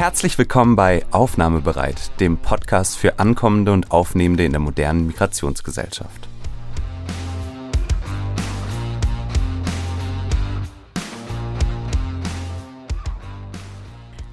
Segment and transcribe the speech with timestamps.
[0.00, 6.26] Herzlich willkommen bei Aufnahmebereit, dem Podcast für Ankommende und Aufnehmende in der modernen Migrationsgesellschaft.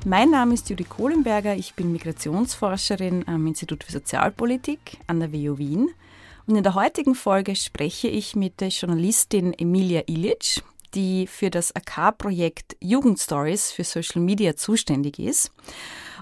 [0.06, 5.58] Mein Name ist Judy Kohlenberger, ich bin Migrationsforscherin am Institut für Sozialpolitik an der WU
[5.58, 5.90] Wien.
[6.46, 10.64] Und in der heutigen Folge spreche ich mit der Journalistin Emilia Ilic,
[10.98, 15.52] die für das AK-Projekt Jugendstories für Social Media zuständig ist.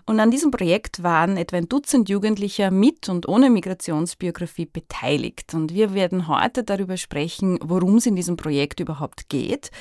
[0.06, 5.56] Und an diesem Projekt waren etwa ein Dutzend Jugendlicher mit und ohne Migrationsbiografie beteiligt.
[5.56, 9.72] Und wir werden heute darüber sprechen, worum es in diesem Projekt überhaupt geht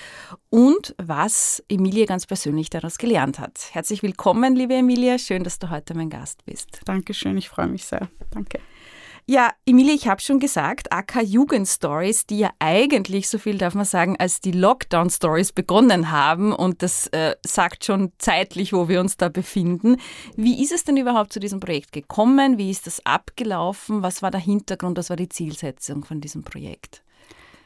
[0.49, 3.69] und was Emilia ganz persönlich daraus gelernt hat.
[3.73, 5.19] Herzlich willkommen, liebe Emilia.
[5.19, 6.81] Schön, dass du heute mein Gast bist.
[6.87, 8.09] Dankeschön, ich freue mich sehr.
[8.31, 8.61] Danke.
[9.27, 13.87] Ja, Emilie, ich habe schon gesagt, AK Jugendstories, die ja eigentlich, so viel darf man
[13.87, 19.17] sagen, als die Lockdown-Stories begonnen haben und das äh, sagt schon zeitlich, wo wir uns
[19.17, 19.97] da befinden.
[20.37, 22.59] Wie ist es denn überhaupt zu diesem Projekt gekommen?
[22.59, 24.03] Wie ist das abgelaufen?
[24.03, 24.99] Was war der Hintergrund?
[24.99, 27.03] Was war die Zielsetzung von diesem Projekt?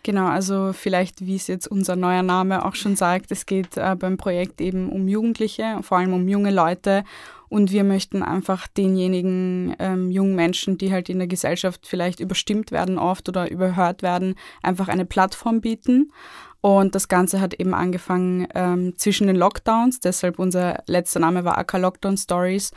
[0.02, 3.96] Genau, also vielleicht, wie es jetzt unser neuer Name auch schon sagt, es geht äh,
[3.98, 7.04] beim Projekt eben um Jugendliche, vor allem um junge Leute
[7.48, 12.72] und wir möchten einfach denjenigen ähm, jungen Menschen, die halt in der Gesellschaft vielleicht überstimmt
[12.72, 16.12] werden oft oder überhört werden, einfach eine Plattform bieten.
[16.60, 21.56] Und das Ganze hat eben angefangen ähm, zwischen den Lockdowns, deshalb unser letzter Name war
[21.56, 22.72] AK Lockdown Stories.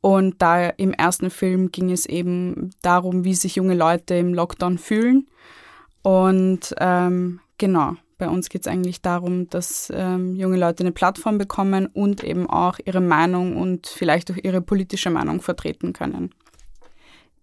[0.00, 4.78] Und da im ersten Film ging es eben darum, wie sich junge Leute im Lockdown
[4.78, 5.26] fühlen.
[6.06, 11.36] Und ähm, genau, bei uns geht es eigentlich darum, dass ähm, junge Leute eine Plattform
[11.36, 16.32] bekommen und eben auch ihre Meinung und vielleicht auch ihre politische Meinung vertreten können.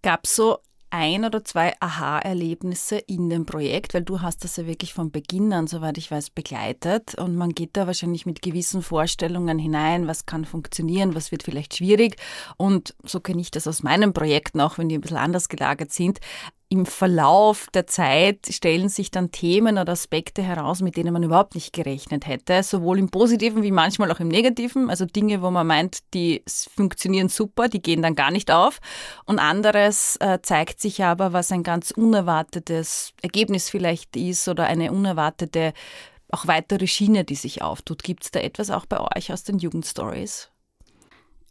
[0.01, 0.59] Gab es so
[0.91, 5.51] ein oder zwei Aha-Erlebnisse in dem Projekt, weil du hast das ja wirklich von Beginn
[5.51, 7.15] an, soweit ich weiß, begleitet.
[7.15, 11.75] Und man geht da wahrscheinlich mit gewissen Vorstellungen hinein, was kann funktionieren, was wird vielleicht
[11.75, 12.15] schwierig.
[12.55, 15.91] Und so kenne ich das aus meinen Projekten auch, wenn die ein bisschen anders gelagert
[15.91, 16.19] sind
[16.69, 21.55] im Verlauf der Zeit stellen sich dann Themen oder Aspekte heraus, mit denen man überhaupt
[21.55, 25.67] nicht gerechnet hätte, sowohl im positiven wie manchmal auch im negativen, also Dinge, wo man
[25.67, 28.79] meint, die funktionieren super, die gehen dann gar nicht auf
[29.25, 34.91] und anderes äh, zeigt sich aber, was ein ganz unerwartetes Ergebnis vielleicht ist oder eine
[34.91, 35.73] unerwartete
[36.31, 38.03] auch weitere Schiene, die sich auftut.
[38.03, 40.52] Gibt es da etwas auch bei euch aus den Jugendstories?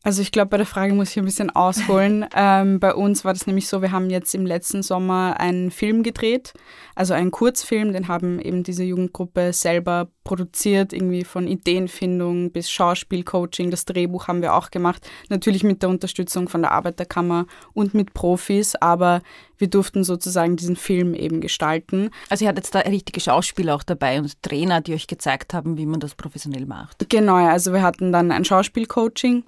[0.04, 2.26] Also ich glaube, bei der Frage muss ich ein bisschen ausholen.
[2.36, 6.02] ähm, bei uns war das nämlich so, wir haben jetzt im letzten Sommer einen Film
[6.02, 6.54] gedreht,
[6.96, 13.70] also einen Kurzfilm, den haben eben diese Jugendgruppe selber produziert, irgendwie von Ideenfindung bis Schauspielcoaching.
[13.70, 18.12] Das Drehbuch haben wir auch gemacht, natürlich mit der Unterstützung von der Arbeiterkammer und mit
[18.12, 19.22] Profis, aber
[19.62, 22.10] wir durften sozusagen diesen Film eben gestalten.
[22.28, 25.78] Also ihr hattet jetzt da richtige Schauspieler auch dabei und Trainer, die euch gezeigt haben,
[25.78, 27.08] wie man das professionell macht.
[27.08, 29.44] Genau, also wir hatten dann ein Schauspielcoaching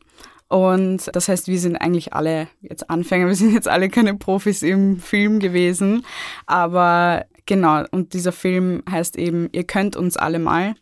[0.47, 4.63] und das heißt, wir sind eigentlich alle jetzt Anfänger, wir sind jetzt alle keine Profis
[4.63, 6.07] im Film gewesen.
[6.47, 10.77] Aber genau, und dieser Film heißt eben, ihr könnt uns alle mal.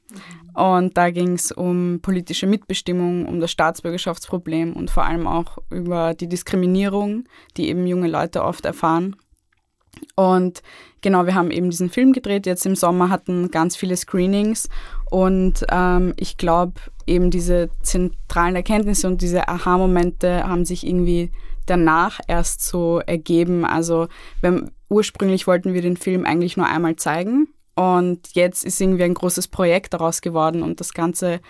[0.54, 6.12] Und da ging es um politische Mitbestimmung, um das Staatsbürgerschaftsproblem und vor allem auch über
[6.12, 7.24] die Diskriminierung,
[7.56, 9.16] die eben junge Leute oft erfahren.
[10.14, 10.62] Und
[11.00, 12.46] genau, wir haben eben diesen Film gedreht.
[12.46, 14.68] Jetzt im Sommer hatten ganz viele Screenings.
[15.10, 16.74] Und ähm, ich glaube,
[17.06, 21.30] eben diese zentralen Erkenntnisse und diese Aha-Momente haben sich irgendwie
[21.66, 23.64] danach erst so ergeben.
[23.64, 24.08] Also
[24.40, 27.48] wir, ursprünglich wollten wir den Film eigentlich nur einmal zeigen.
[27.74, 31.40] Und jetzt ist irgendwie ein großes Projekt daraus geworden und das Ganze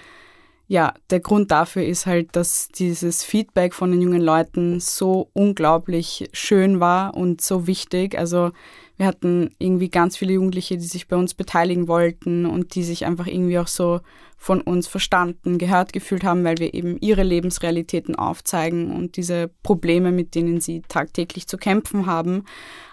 [0.72, 6.30] ja, der Grund dafür ist halt, dass dieses Feedback von den jungen Leuten so unglaublich
[6.32, 8.18] schön war und so wichtig.
[8.18, 8.52] Also
[8.96, 13.04] wir hatten irgendwie ganz viele Jugendliche, die sich bei uns beteiligen wollten und die sich
[13.04, 14.00] einfach irgendwie auch so
[14.38, 20.10] von uns verstanden, gehört gefühlt haben, weil wir eben ihre Lebensrealitäten aufzeigen und diese Probleme,
[20.10, 22.44] mit denen sie tagtäglich zu kämpfen haben.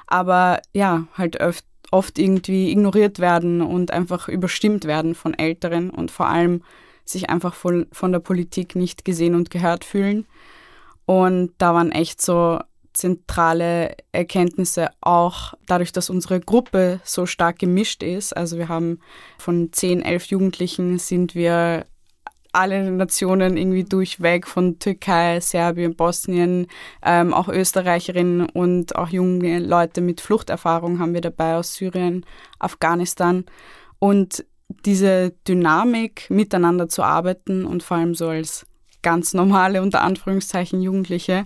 [0.05, 6.11] Aber ja, halt oft, oft irgendwie ignoriert werden und einfach überstimmt werden von Älteren und
[6.11, 6.61] vor allem
[7.09, 10.25] sich einfach von, von der Politik nicht gesehen und gehört fühlen.
[11.05, 12.59] Und da waren echt so
[12.93, 18.35] zentrale Erkenntnisse auch dadurch, dass unsere Gruppe so stark gemischt ist.
[18.35, 18.99] Also wir haben
[19.37, 21.85] von zehn, elf Jugendlichen sind wir
[22.51, 26.67] alle Nationen irgendwie durchweg, von Türkei, Serbien, Bosnien,
[27.03, 32.25] ähm, auch Österreicherinnen und auch junge Leute mit Fluchterfahrung haben wir dabei aus Syrien,
[32.57, 33.45] Afghanistan.
[33.99, 34.45] Und
[34.85, 38.65] diese Dynamik miteinander zu arbeiten und vor allem so als
[39.01, 41.45] ganz normale, unter Anführungszeichen, Jugendliche,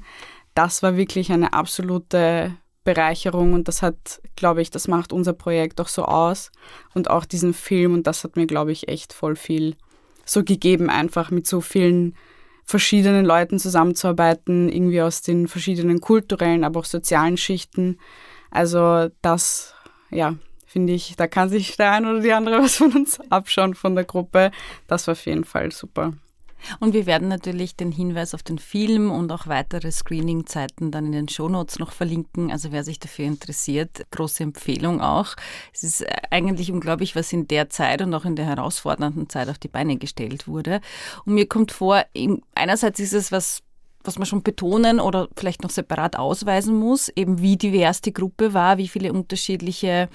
[0.55, 5.79] das war wirklich eine absolute Bereicherung und das hat, glaube ich, das macht unser Projekt
[5.79, 6.51] auch so aus
[6.93, 9.75] und auch diesen Film und das hat mir, glaube ich, echt voll viel
[10.25, 12.15] so gegeben, einfach mit so vielen
[12.65, 17.97] verschiedenen Leuten zusammenzuarbeiten, irgendwie aus den verschiedenen kulturellen, aber auch sozialen Schichten.
[18.51, 19.73] Also das,
[20.09, 20.35] ja,
[20.73, 23.95] finde ich, da kann sich der eine oder die andere was von uns abschauen von
[23.95, 24.51] der Gruppe.
[24.87, 26.13] Das war auf jeden Fall super.
[26.79, 31.11] Und wir werden natürlich den Hinweis auf den Film und auch weitere Screening-Zeiten dann in
[31.11, 32.51] den Shownotes noch verlinken.
[32.51, 35.35] Also wer sich dafür interessiert, große Empfehlung auch.
[35.73, 39.59] Es ist eigentlich unglaublich, was in der Zeit und auch in der herausfordernden Zeit auf
[39.59, 40.79] die Beine gestellt wurde.
[41.25, 42.03] Und mir kommt vor,
[42.55, 43.61] einerseits ist es was
[44.03, 48.53] was man schon betonen oder vielleicht noch separat ausweisen muss, eben wie divers die Gruppe
[48.53, 50.09] war, wie viele unterschiedliche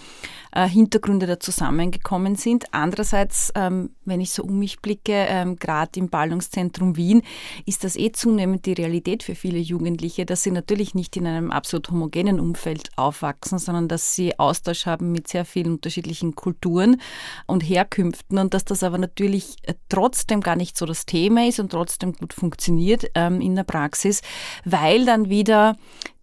[0.53, 2.67] äh, Hintergründe da zusammengekommen sind.
[2.73, 7.23] Andererseits, ähm, wenn ich so um mich blicke, ähm, gerade im Ballungszentrum Wien,
[7.67, 11.51] ist das eh zunehmend die Realität für viele Jugendliche, dass sie natürlich nicht in einem
[11.51, 17.01] absolut homogenen Umfeld aufwachsen, sondern dass sie Austausch haben mit sehr vielen unterschiedlichen Kulturen
[17.47, 21.61] und Herkünften und dass das aber natürlich äh, trotzdem gar nicht so das Thema ist
[21.61, 24.23] und trotzdem gut funktioniert ähm, in der Praxis,
[24.65, 25.77] weil dann wieder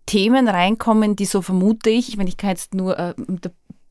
[0.05, 3.13] Themen reinkommen, die so vermute ich, meine, ich kann jetzt nur äh,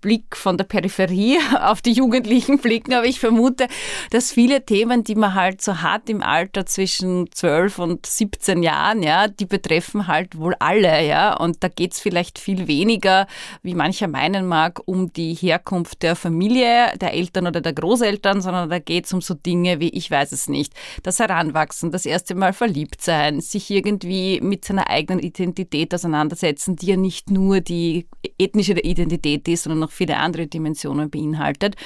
[0.05, 3.69] Blick von der Peripherie auf die Jugendlichen blicken, aber ich vermute,
[4.11, 9.03] dass viele Themen, die man halt so hat im Alter zwischen 12 und 17 Jahren,
[9.03, 11.35] ja, die betreffen halt wohl alle, ja.
[11.39, 13.27] Und da geht es vielleicht viel weniger,
[13.63, 18.69] wie mancher meinen mag, um die Herkunft der Familie, der Eltern oder der Großeltern, sondern
[18.69, 22.35] da geht es um so Dinge wie, ich weiß es nicht, das Heranwachsen, das erste
[22.35, 28.07] Mal verliebt sein, sich irgendwie mit seiner eigenen Identität auseinandersetzen, die ja nicht nur die
[28.39, 31.77] ethnische Identität ist, sondern noch viele andere Dimensionen beinhaltet.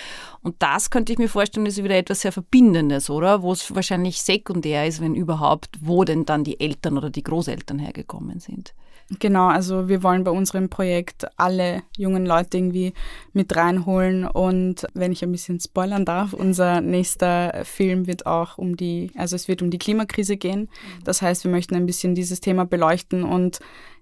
[0.42, 3.42] Und das könnte ich mir vorstellen, ist wieder etwas sehr Verbindendes, oder?
[3.42, 7.78] Wo es wahrscheinlich sekundär ist, wenn überhaupt, wo denn dann die Eltern oder die Großeltern
[7.78, 8.74] hergekommen sind.
[9.20, 12.92] Genau, also wir wollen bei unserem Projekt alle jungen Leute irgendwie
[13.32, 18.76] mit reinholen und wenn ich ein bisschen spoilern darf, unser nächster Film wird auch um
[18.76, 20.68] die, also es wird um die Klimakrise gehen.
[21.04, 23.60] Das heißt, wir möchten ein bisschen dieses Thema beleuchten und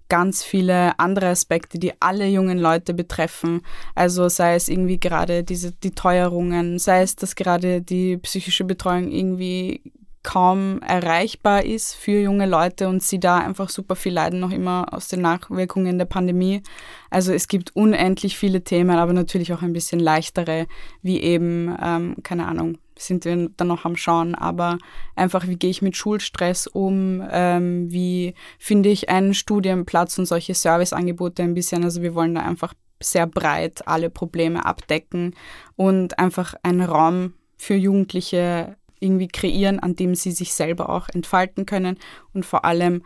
[0.08, 3.62] ganz viele andere Aspekte, die alle jungen Leute betreffen.
[3.94, 9.10] Also sei es irgendwie gerade diese, die Teuerungen, sei es, dass gerade die psychische Betreuung
[9.10, 9.82] irgendwie
[10.26, 14.92] kaum erreichbar ist für junge Leute und sie da einfach super viel leiden noch immer
[14.92, 16.64] aus den Nachwirkungen der Pandemie.
[17.10, 20.66] Also es gibt unendlich viele Themen, aber natürlich auch ein bisschen leichtere,
[21.00, 24.78] wie eben, ähm, keine Ahnung, sind wir dann noch am Schauen, aber
[25.14, 30.54] einfach, wie gehe ich mit Schulstress um, ähm, wie finde ich einen Studienplatz und solche
[30.54, 31.84] Serviceangebote ein bisschen.
[31.84, 35.34] Also wir wollen da einfach sehr breit alle Probleme abdecken
[35.76, 41.66] und einfach einen Raum für Jugendliche irgendwie kreieren, an dem sie sich selber auch entfalten
[41.66, 41.98] können
[42.32, 43.02] und vor allem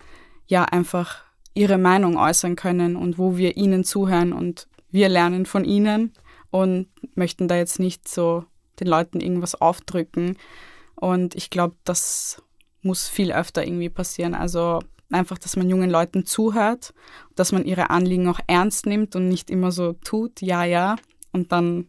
[0.46, 5.64] ja einfach ihre Meinung äußern können und wo wir ihnen zuhören und wir lernen von
[5.64, 6.12] ihnen
[6.50, 8.44] und möchten da jetzt nicht so
[8.80, 10.36] den Leuten irgendwas aufdrücken.
[10.94, 12.42] Und ich glaube, das
[12.82, 14.34] muss viel öfter irgendwie passieren.
[14.34, 14.80] Also
[15.10, 16.94] einfach, dass man jungen Leuten zuhört,
[17.34, 20.96] dass man ihre Anliegen auch ernst nimmt und nicht immer so tut, ja, ja,
[21.32, 21.88] und dann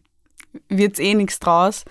[0.68, 1.84] wird es eh nichts draus.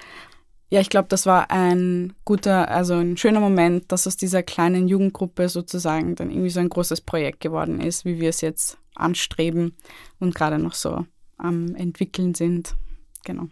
[0.69, 4.87] Ja, ich glaube, das war ein guter, also ein schöner Moment, dass aus dieser kleinen
[4.87, 9.75] Jugendgruppe sozusagen dann irgendwie so ein großes Projekt geworden ist, wie wir es jetzt anstreben
[10.19, 11.05] und gerade noch so
[11.37, 12.75] am entwickeln sind.
[13.25, 13.47] Genau.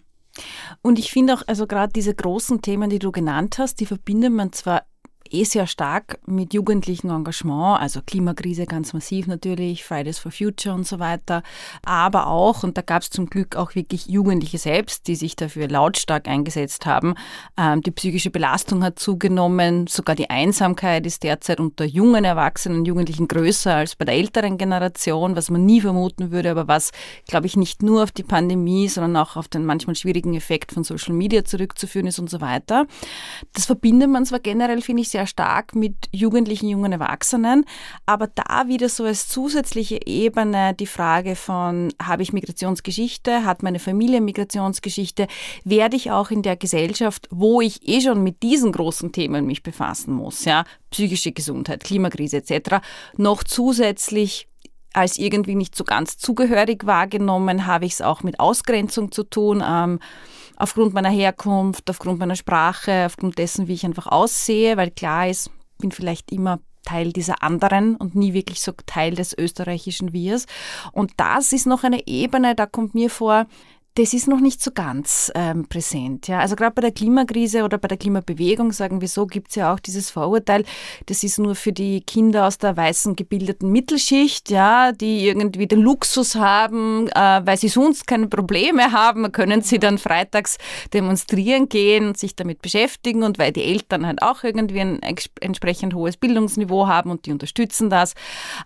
[0.82, 4.32] Und ich finde auch, also gerade diese großen Themen, die du genannt hast, die verbindet
[4.32, 4.84] man zwar
[5.32, 10.88] eh sehr stark mit jugendlichem Engagement, also Klimakrise ganz massiv natürlich, Fridays for Future und
[10.88, 11.44] so weiter,
[11.84, 15.68] aber auch, und da gab es zum Glück auch wirklich Jugendliche selbst, die sich dafür
[15.68, 17.16] lautstark eingesetzt haben,
[17.58, 23.28] ähm, die psychische Belastung hat zugenommen, sogar die Einsamkeit ist derzeit unter jungen Erwachsenen Jugendlichen
[23.28, 26.92] größer als bei der älteren Generation, was man nie vermuten würde, aber was,
[27.28, 30.84] glaube ich, nicht nur auf die Pandemie, sondern auch auf den manchmal schwierigen Effekt von
[30.84, 32.88] Social Media zurückzuführen ist und so weiter.
[33.54, 37.66] Das verbindet man zwar generell, finde ich, sehr stark mit Jugendlichen, jungen Erwachsenen,
[38.06, 43.80] aber da wieder so als zusätzliche Ebene die Frage von, habe ich Migrationsgeschichte, hat meine
[43.80, 45.28] Familie Migrationsgeschichte,
[45.64, 49.64] werde ich auch in der Gesellschaft, wo ich eh schon mit diesen großen Themen mich
[49.64, 52.78] befassen muss, ja, psychische Gesundheit, Klimakrise etc.,
[53.18, 54.48] noch zusätzlich
[54.94, 59.64] als irgendwie nicht so ganz zugehörig wahrgenommen, habe ich es auch mit Ausgrenzung zu tun.
[59.66, 60.00] Ähm,
[60.60, 65.50] aufgrund meiner Herkunft, aufgrund meiner Sprache, aufgrund dessen, wie ich einfach aussehe, weil klar ist,
[65.80, 70.46] bin vielleicht immer Teil dieser anderen und nie wirklich so Teil des österreichischen Wirs.
[70.92, 73.48] Und das ist noch eine Ebene, da kommt mir vor,
[73.96, 76.28] das ist noch nicht so ganz ähm, präsent.
[76.28, 76.40] Ja?
[76.40, 79.74] Also gerade bei der Klimakrise oder bei der Klimabewegung, sagen wir so, gibt es ja
[79.74, 80.64] auch dieses Vorurteil,
[81.08, 85.82] das ist nur für die Kinder aus der weißen gebildeten Mittelschicht, ja, die irgendwie den
[85.82, 90.58] Luxus haben, äh, weil sie sonst keine Probleme haben, können sie dann freitags
[90.94, 95.94] demonstrieren gehen und sich damit beschäftigen und weil die Eltern halt auch irgendwie ein entsprechend
[95.94, 98.14] hohes Bildungsniveau haben und die unterstützen das.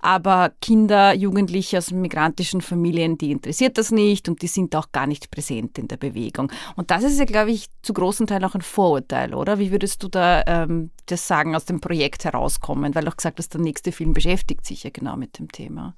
[0.01, 5.07] Aber Kinder, Jugendliche aus migrantischen Familien, die interessiert das nicht und die sind auch gar
[5.07, 6.51] nicht nicht präsent in der Bewegung.
[6.75, 9.60] Und das ist ja, glaube ich, zu großen Teil auch ein Vorurteil, oder?
[9.60, 12.96] Wie würdest du da ähm, das sagen, aus dem Projekt herauskommen?
[12.96, 15.93] Weil du auch gesagt hast, der nächste Film beschäftigt sich ja genau mit dem Thema.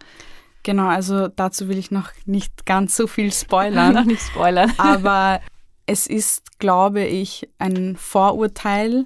[0.64, 3.94] Genau, also dazu will ich noch nicht ganz so viel spoilern.
[3.96, 4.74] noch nicht spoilern.
[4.78, 5.40] aber
[5.86, 9.06] es ist, glaube ich, ein Vorurteil,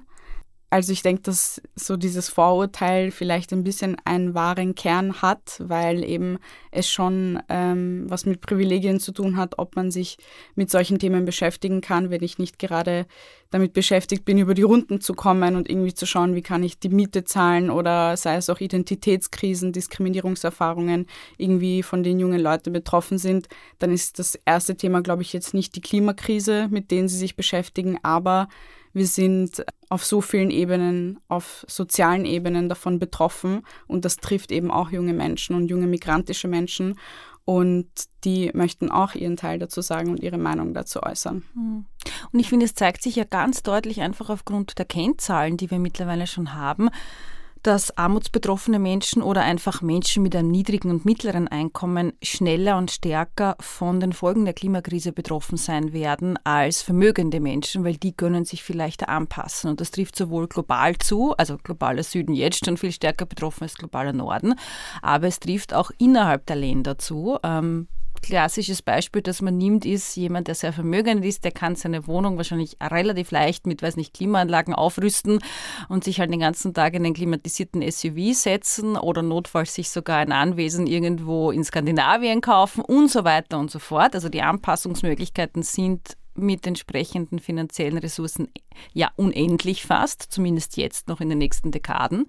[0.72, 6.04] also ich denke, dass so dieses Vorurteil vielleicht ein bisschen einen wahren Kern hat, weil
[6.04, 6.38] eben
[6.70, 10.18] es schon ähm, was mit Privilegien zu tun hat, ob man sich
[10.54, 13.08] mit solchen Themen beschäftigen kann, wenn ich nicht gerade
[13.50, 16.78] damit beschäftigt bin, über die Runden zu kommen und irgendwie zu schauen, wie kann ich
[16.78, 21.08] die Miete zahlen oder sei es auch Identitätskrisen, Diskriminierungserfahrungen
[21.38, 23.48] irgendwie von den jungen Leuten betroffen sind,
[23.80, 27.36] dann ist das erste Thema, glaube ich, jetzt nicht die Klimakrise, mit denen sie sich
[27.36, 28.50] beschäftigen, aber
[28.94, 34.72] wir sind auf so vielen Ebenen, auf sozialen Ebenen davon betroffen und das trifft eben
[34.72, 36.96] auch junge Menschen und junge migrantische Menschen
[37.46, 37.88] und
[38.24, 41.44] die möchten auch ihren Teil dazu sagen und ihre Meinung dazu äußern.
[41.54, 41.86] Hm.
[42.32, 45.80] Und ich finde, es zeigt sich ja ganz deutlich einfach aufgrund der Kennzahlen, die wir
[45.80, 46.90] mittlerweile schon haben,
[47.64, 53.56] dass armutsbetroffene Menschen oder einfach Menschen mit einem niedrigen und mittleren Einkommen schneller und stärker
[53.60, 58.64] von den Folgen der Klimakrise betroffen sein werden als vermögende Menschen, weil die können sich
[58.64, 59.70] vielleicht anpassen.
[59.70, 63.76] Und das trifft sowohl global zu, also globaler Süden jetzt schon viel stärker betroffen als
[63.76, 64.56] globaler Norden,
[65.02, 67.38] aber es trifft auch innerhalb der Länder zu.
[67.44, 67.88] Ähm,
[68.22, 72.38] klassisches Beispiel, das man nimmt, ist jemand, der sehr vermögend ist, der kann seine Wohnung
[72.38, 75.40] wahrscheinlich relativ leicht mit, weiß nicht, Klimaanlagen aufrüsten
[75.88, 80.18] und sich halt den ganzen Tag in einen klimatisierten SUV setzen oder notfalls sich sogar
[80.18, 84.16] ein Anwesen irgendwo in Skandinavien kaufen und so weiter und so fort.
[84.16, 88.48] Also die Anpassungsmöglichkeiten sind mit entsprechenden finanziellen Ressourcen
[88.94, 92.28] ja unendlich fast, zumindest jetzt noch in den nächsten Dekaden.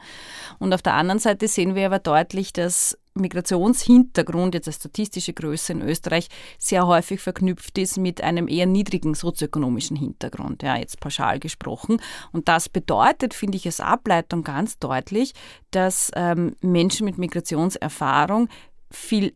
[0.59, 5.73] Und auf der anderen Seite sehen wir aber deutlich, dass Migrationshintergrund, jetzt als statistische Größe
[5.73, 11.39] in Österreich, sehr häufig verknüpft ist mit einem eher niedrigen sozioökonomischen Hintergrund, ja, jetzt pauschal
[11.39, 12.01] gesprochen.
[12.33, 15.33] Und das bedeutet, finde ich als Ableitung ganz deutlich,
[15.71, 18.49] dass ähm, Menschen mit Migrationserfahrung
[18.91, 19.35] viel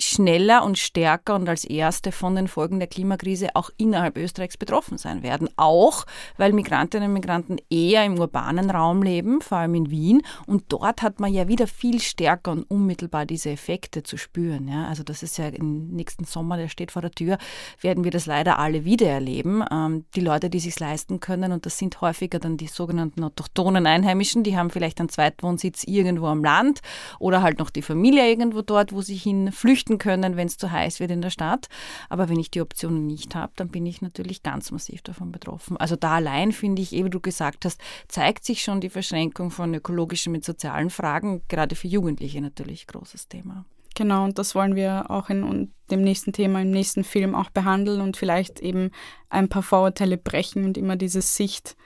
[0.00, 4.98] schneller und stärker und als erste von den Folgen der Klimakrise auch innerhalb Österreichs betroffen
[4.98, 5.48] sein werden.
[5.56, 6.04] Auch
[6.36, 10.22] weil Migrantinnen und Migranten eher im urbanen Raum leben, vor allem in Wien.
[10.46, 14.68] Und dort hat man ja wieder viel stärker und unmittelbar diese Effekte zu spüren.
[14.68, 14.88] Ja?
[14.88, 17.38] Also das ist ja im nächsten Sommer, der steht vor der Tür,
[17.80, 19.64] werden wir das leider alle wieder erleben.
[19.70, 23.86] Ähm, die Leute, die sich leisten können, und das sind häufiger dann die sogenannten autochthonen
[23.86, 26.80] Einheimischen, die haben vielleicht einen Zweitwohnsitz irgendwo am Land
[27.20, 29.52] oder halt noch die Familie irgendwo dort, wo sie hin
[29.84, 31.68] flüchten können, wenn es zu heiß wird in der Stadt.
[32.08, 35.76] Aber wenn ich die Optionen nicht habe, dann bin ich natürlich ganz massiv davon betroffen.
[35.76, 39.74] Also da allein finde ich, wie du gesagt hast, zeigt sich schon die Verschränkung von
[39.74, 43.64] ökologischen mit sozialen Fragen, gerade für Jugendliche natürlich großes Thema.
[43.96, 48.00] Genau, und das wollen wir auch in dem nächsten Thema, im nächsten Film auch behandeln
[48.00, 48.90] und vielleicht eben
[49.28, 51.76] ein paar Vorurteile brechen und immer diese Sicht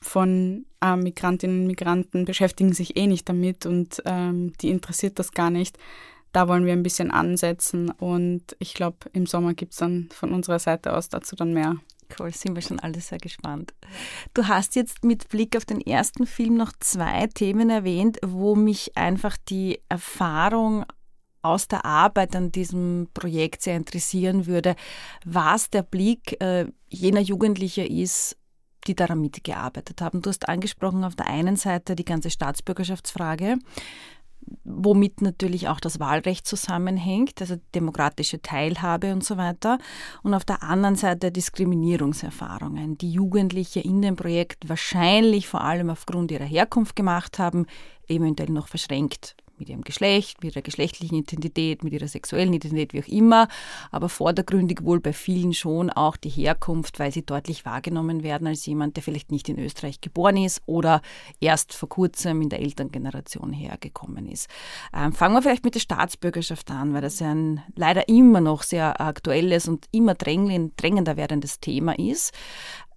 [0.00, 5.30] von äh, Migrantinnen und Migranten beschäftigen sich eh nicht damit und ähm, die interessiert das
[5.30, 5.78] gar nicht
[6.32, 10.32] da wollen wir ein bisschen ansetzen und ich glaube, im Sommer gibt es dann von
[10.32, 11.76] unserer Seite aus dazu dann mehr.
[12.18, 13.72] Cool, sind wir schon alle sehr gespannt.
[14.34, 18.96] Du hast jetzt mit Blick auf den ersten Film noch zwei Themen erwähnt, wo mich
[18.96, 20.84] einfach die Erfahrung
[21.42, 24.76] aus der Arbeit an diesem Projekt sehr interessieren würde,
[25.24, 28.36] was der Blick äh, jener Jugendlicher ist,
[28.86, 30.22] die daran mitgearbeitet haben.
[30.22, 33.58] Du hast angesprochen auf der einen Seite die ganze Staatsbürgerschaftsfrage
[34.64, 39.78] womit natürlich auch das Wahlrecht zusammenhängt, also demokratische Teilhabe und so weiter.
[40.22, 46.30] Und auf der anderen Seite Diskriminierungserfahrungen, die Jugendliche in dem Projekt wahrscheinlich vor allem aufgrund
[46.30, 47.66] ihrer Herkunft gemacht haben,
[48.08, 53.00] eventuell noch verschränkt mit ihrem Geschlecht, mit ihrer geschlechtlichen Identität, mit ihrer sexuellen Identität, wie
[53.00, 53.46] auch immer,
[53.92, 58.66] aber vordergründig wohl bei vielen schon auch die Herkunft, weil sie deutlich wahrgenommen werden als
[58.66, 61.00] jemand, der vielleicht nicht in Österreich geboren ist oder
[61.40, 64.48] erst vor kurzem in der Elterngeneration hergekommen ist.
[64.92, 68.64] Ähm, fangen wir vielleicht mit der Staatsbürgerschaft an, weil das ja ein leider immer noch
[68.64, 72.32] sehr aktuelles und immer drängender werdendes Thema ist.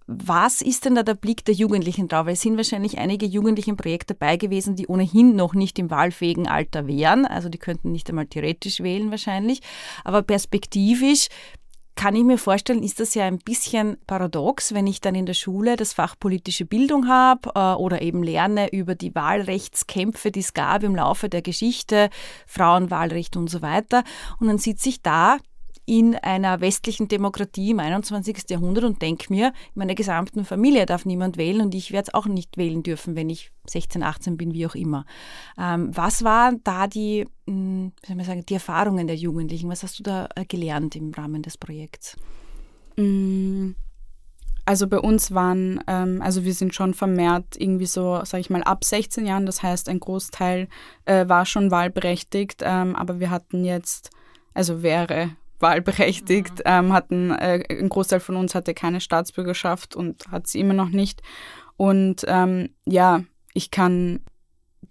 [0.06, 2.26] Was ist denn da der Blick der Jugendlichen drauf?
[2.26, 5.90] Weil es sind wahrscheinlich einige Jugendliche im Projekt dabei gewesen, die ohnehin noch nicht im
[5.90, 7.26] wahlfähigen Alter wären.
[7.26, 9.62] Also die könnten nicht einmal theoretisch wählen wahrscheinlich.
[10.04, 11.26] Aber perspektivisch
[11.96, 15.34] kann ich mir vorstellen, ist das ja ein bisschen paradox, wenn ich dann in der
[15.34, 20.52] Schule das Fach politische Bildung habe äh, oder eben lerne über die Wahlrechtskämpfe, die es
[20.52, 22.10] gab im Laufe der Geschichte,
[22.46, 24.04] Frauenwahlrecht und so weiter.
[24.38, 25.38] Und dann sitze ich da
[25.86, 28.50] in einer westlichen Demokratie im 21.
[28.50, 32.14] Jahrhundert und denke mir, in meiner gesamten Familie darf niemand wählen und ich werde es
[32.14, 35.06] auch nicht wählen dürfen, wenn ich 16, 18 bin, wie auch immer.
[35.56, 39.70] Ähm, was waren da die, hm, wie soll man sagen, die Erfahrungen der Jugendlichen?
[39.70, 42.16] Was hast du da äh, gelernt im Rahmen des Projekts?
[42.96, 43.70] Mm,
[44.64, 48.64] also bei uns waren, ähm, also wir sind schon vermehrt irgendwie so, sage ich mal,
[48.64, 49.46] ab 16 Jahren.
[49.46, 50.66] Das heißt, ein Großteil
[51.04, 54.10] äh, war schon wahlberechtigt, ähm, aber wir hatten jetzt,
[54.52, 60.46] also wäre wahlberechtigt, ähm, hatten, äh, ein Großteil von uns hatte keine Staatsbürgerschaft und hat
[60.46, 61.22] sie immer noch nicht.
[61.76, 63.22] Und ähm, ja,
[63.54, 64.20] ich kann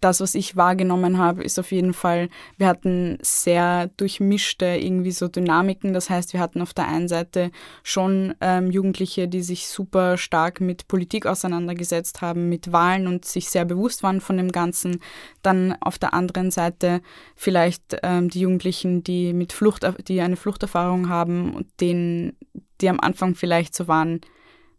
[0.06, 5.28] das, was ich wahrgenommen habe, ist auf jeden Fall, wir hatten sehr durchmischte irgendwie so
[5.28, 5.94] Dynamiken.
[5.94, 7.50] Das heißt, wir hatten auf der einen Seite
[7.82, 13.50] schon ähm, Jugendliche, die sich super stark mit Politik auseinandergesetzt haben, mit Wahlen und sich
[13.50, 15.02] sehr bewusst waren von dem Ganzen.
[15.42, 17.02] Dann auf der anderen Seite
[17.36, 22.38] vielleicht ähm, die Jugendlichen, die mit Flucht, die eine Fluchterfahrung haben und denen,
[22.80, 24.22] die am Anfang vielleicht so waren,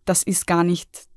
[0.04, 1.08] das ist gar nicht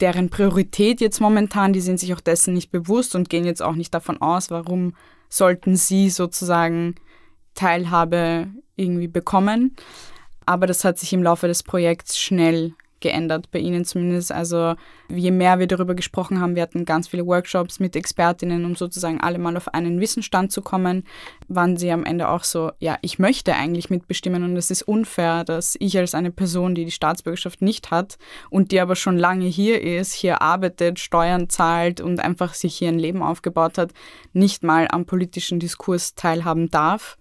[0.00, 3.74] deren Priorität jetzt momentan, die sind sich auch dessen nicht bewusst und gehen jetzt auch
[3.74, 4.94] nicht davon aus, warum
[5.28, 6.94] sollten sie sozusagen
[7.54, 9.76] Teilhabe irgendwie bekommen.
[10.46, 14.32] Aber das hat sich im Laufe des Projekts schnell geändert, bei Ihnen zumindest.
[14.32, 14.74] Also
[15.10, 19.20] je mehr wir darüber gesprochen haben, wir hatten ganz viele Workshops mit Expertinnen, um sozusagen
[19.20, 21.04] alle mal auf einen Wissensstand zu kommen,
[21.48, 25.44] waren sie am Ende auch so, ja, ich möchte eigentlich mitbestimmen und es ist unfair,
[25.44, 28.16] dass ich als eine Person, die die Staatsbürgerschaft nicht hat
[28.48, 32.88] und die aber schon lange hier ist, hier arbeitet, Steuern zahlt und einfach sich hier
[32.88, 33.92] ein Leben aufgebaut hat,
[34.32, 37.18] nicht mal am politischen Diskurs teilhaben darf.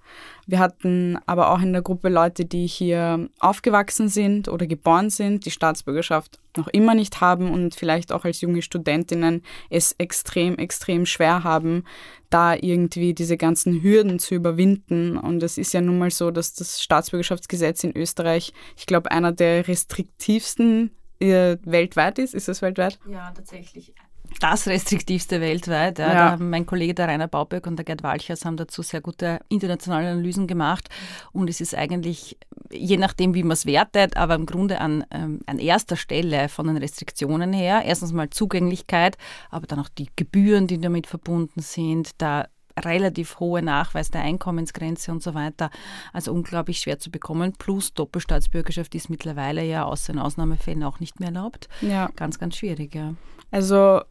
[0.51, 5.46] Wir hatten aber auch in der Gruppe Leute, die hier aufgewachsen sind oder geboren sind,
[5.46, 11.05] die Staatsbürgerschaft noch immer nicht haben und vielleicht auch als junge Studentinnen es extrem, extrem
[11.05, 11.86] schwer haben,
[12.29, 15.15] da irgendwie diese ganzen Hürden zu überwinden.
[15.15, 19.31] Und es ist ja nun mal so, dass das Staatsbürgerschaftsgesetz in Österreich, ich glaube, einer
[19.31, 20.91] der restriktivsten
[21.22, 22.34] äh, weltweit ist.
[22.34, 23.00] Ist es weltweit?
[23.08, 23.93] Ja, tatsächlich
[24.40, 26.00] das restriktivste weltweit.
[26.00, 26.14] Ja.
[26.14, 26.38] Ja.
[26.38, 30.48] mein Kollege der Rainer Bauböck und der Gerd Walchers haben dazu sehr gute internationale Analysen
[30.48, 30.90] gemacht.
[31.32, 32.38] Und es ist eigentlich,
[32.72, 36.68] je nachdem, wie man es wertet, aber im Grunde an, ähm, an erster Stelle von
[36.68, 37.84] den Restriktionen her.
[37.86, 39.18] Erstens mal Zugänglichkeit,
[39.50, 42.48] aber dann auch die Gebühren, die damit verbunden sind, da
[42.79, 45.70] relativ hohe Nachweis der Einkommensgrenze und so weiter.
[46.14, 47.53] Also unglaublich schwer zu bekommen.
[47.58, 51.68] Plus Doppelstaatsbürgerschaft ist mittlerweile ja außer in Ausnahmefällen auch nicht mehr erlaubt.
[51.82, 52.10] Ja.
[52.16, 53.16] Ganz, ganz schwierig, ja.
[53.51, 54.01] Also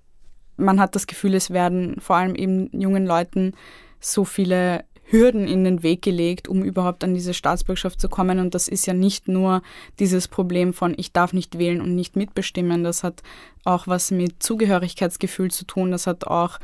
[0.61, 3.53] man hat das Gefühl, es werden vor allem eben jungen Leuten
[4.01, 8.39] so viele Hürden in den Weg gelegt, um überhaupt an diese Staatsbürgerschaft zu kommen.
[8.39, 9.63] Und das ist ja nicht nur
[9.99, 12.85] dieses Problem von, ich darf nicht wählen und nicht mitbestimmen.
[12.85, 13.23] Das hat
[13.65, 15.91] auch was mit Zugehörigkeitsgefühl zu tun.
[15.91, 16.59] Das hat auch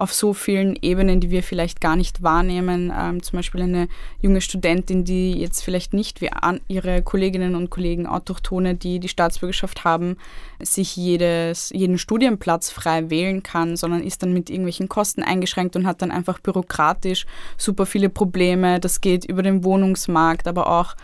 [0.00, 2.90] auf so vielen Ebenen, die wir vielleicht gar nicht wahrnehmen.
[2.96, 3.86] Ähm, zum Beispiel eine
[4.22, 6.30] junge Studentin, die jetzt vielleicht nicht wie
[6.68, 10.16] ihre Kolleginnen und Kollegen Autochtone, die die Staatsbürgerschaft haben,
[10.58, 15.86] sich jedes, jeden Studienplatz frei wählen kann, sondern ist dann mit irgendwelchen Kosten eingeschränkt und
[15.86, 17.26] hat dann einfach bürokratisch
[17.58, 18.80] super viele Probleme.
[18.80, 20.96] Das geht über den Wohnungsmarkt, aber auch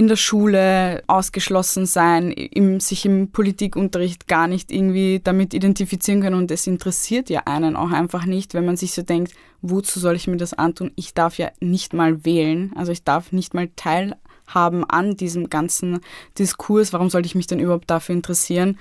[0.00, 6.38] in der Schule ausgeschlossen sein, im, sich im Politikunterricht gar nicht irgendwie damit identifizieren können
[6.38, 10.16] und es interessiert ja einen auch einfach nicht, wenn man sich so denkt, wozu soll
[10.16, 10.90] ich mir das antun?
[10.96, 16.00] Ich darf ja nicht mal wählen, also ich darf nicht mal teilhaben an diesem ganzen
[16.38, 18.78] Diskurs, warum sollte ich mich denn überhaupt dafür interessieren?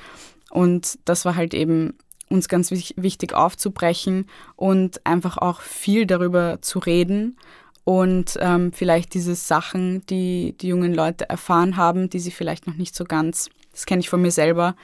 [0.51, 1.95] Und das war halt eben
[2.29, 7.35] uns ganz wichtig aufzubrechen und einfach auch viel darüber zu reden
[7.83, 12.75] und ähm, vielleicht diese Sachen, die die jungen Leute erfahren haben, die sie vielleicht noch
[12.75, 14.75] nicht so ganz, das kenne ich von mir selber,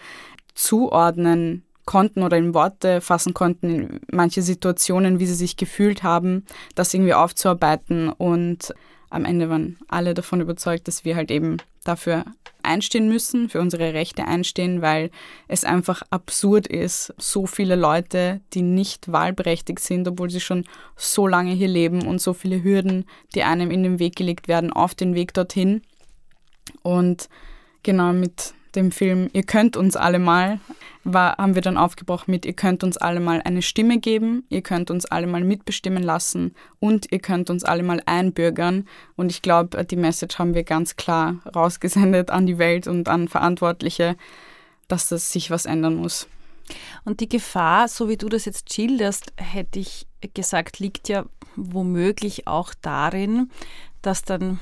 [0.53, 6.45] zuordnen konnten oder in Worte fassen konnten in manche Situationen, wie sie sich gefühlt haben,
[6.73, 8.73] das irgendwie aufzuarbeiten und
[9.09, 12.25] am Ende waren alle davon überzeugt, dass wir halt eben dafür
[12.63, 15.11] einstehen müssen, für unsere Rechte einstehen, weil
[15.47, 20.65] es einfach absurd ist, so viele Leute, die nicht wahlberechtigt sind, obwohl sie schon
[20.95, 24.73] so lange hier leben und so viele Hürden, die einem in den Weg gelegt werden,
[24.73, 25.81] auf den Weg dorthin.
[26.81, 27.29] Und
[27.83, 30.59] genau mit dem Film Ihr könnt uns alle mal,
[31.03, 34.61] war, haben wir dann aufgebrochen mit Ihr könnt uns alle mal eine Stimme geben, ihr
[34.61, 38.87] könnt uns alle mal mitbestimmen lassen und ihr könnt uns alle mal einbürgern.
[39.15, 43.27] Und ich glaube, die Message haben wir ganz klar rausgesendet an die Welt und an
[43.27, 44.15] Verantwortliche,
[44.87, 46.27] dass das sich was ändern muss.
[47.03, 52.47] Und die Gefahr, so wie du das jetzt schilderst, hätte ich gesagt, liegt ja womöglich
[52.47, 53.51] auch darin,
[54.01, 54.59] dass dann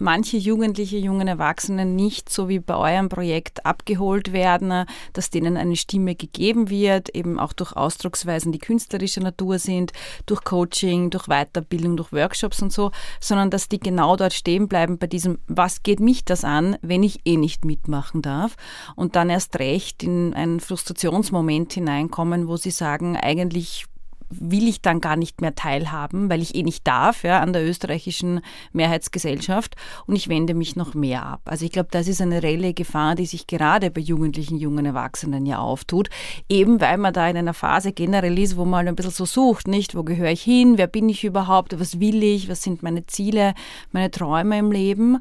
[0.00, 5.76] manche Jugendliche, jungen Erwachsenen nicht so wie bei eurem Projekt abgeholt werden, dass denen eine
[5.76, 9.92] Stimme gegeben wird, eben auch durch Ausdrucksweisen, die künstlerischer Natur sind,
[10.26, 14.98] durch Coaching, durch Weiterbildung, durch Workshops und so, sondern dass die genau dort stehen bleiben
[14.98, 18.56] bei diesem, was geht mich das an, wenn ich eh nicht mitmachen darf?
[18.96, 23.86] Und dann erst recht in einen Frustrationsmoment hineinkommen, wo sie sagen, eigentlich
[24.30, 27.66] will ich dann gar nicht mehr teilhaben, weil ich eh nicht darf ja, an der
[27.66, 28.40] österreichischen
[28.72, 29.76] Mehrheitsgesellschaft.
[30.06, 31.42] Und ich wende mich noch mehr ab.
[31.46, 35.46] Also ich glaube, das ist eine reelle Gefahr, die sich gerade bei jugendlichen, jungen Erwachsenen
[35.46, 36.08] ja auftut,
[36.48, 39.68] eben weil man da in einer Phase generell ist, wo man ein bisschen so sucht,
[39.68, 43.06] nicht, wo gehöre ich hin, wer bin ich überhaupt, was will ich, was sind meine
[43.06, 43.54] Ziele,
[43.92, 45.18] meine Träume im Leben.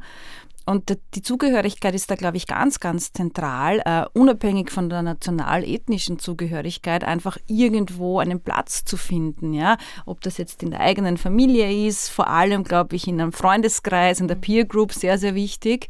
[0.68, 6.20] Und die Zugehörigkeit ist da, glaube ich, ganz, ganz zentral, uh, unabhängig von der national-ethnischen
[6.20, 9.54] Zugehörigkeit, einfach irgendwo einen Platz zu finden.
[9.54, 9.78] Ja?
[10.06, 14.20] Ob das jetzt in der eigenen Familie ist, vor allem, glaube ich, in einem Freundeskreis,
[14.20, 15.88] in der Peer Group, sehr, sehr wichtig.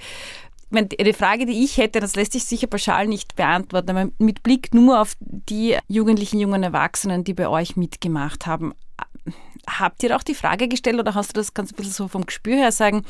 [0.69, 4.75] Die Frage, die ich hätte, das lässt sich sicher pauschal nicht beantworten, aber mit Blick
[4.75, 8.75] nur auf die jugendlichen, jungen Erwachsenen, die bei euch mitgemacht haben.
[9.67, 12.27] Habt ihr auch die Frage gestellt oder hast du das ganz ein bisschen so vom
[12.27, 13.05] Gespür her sagen,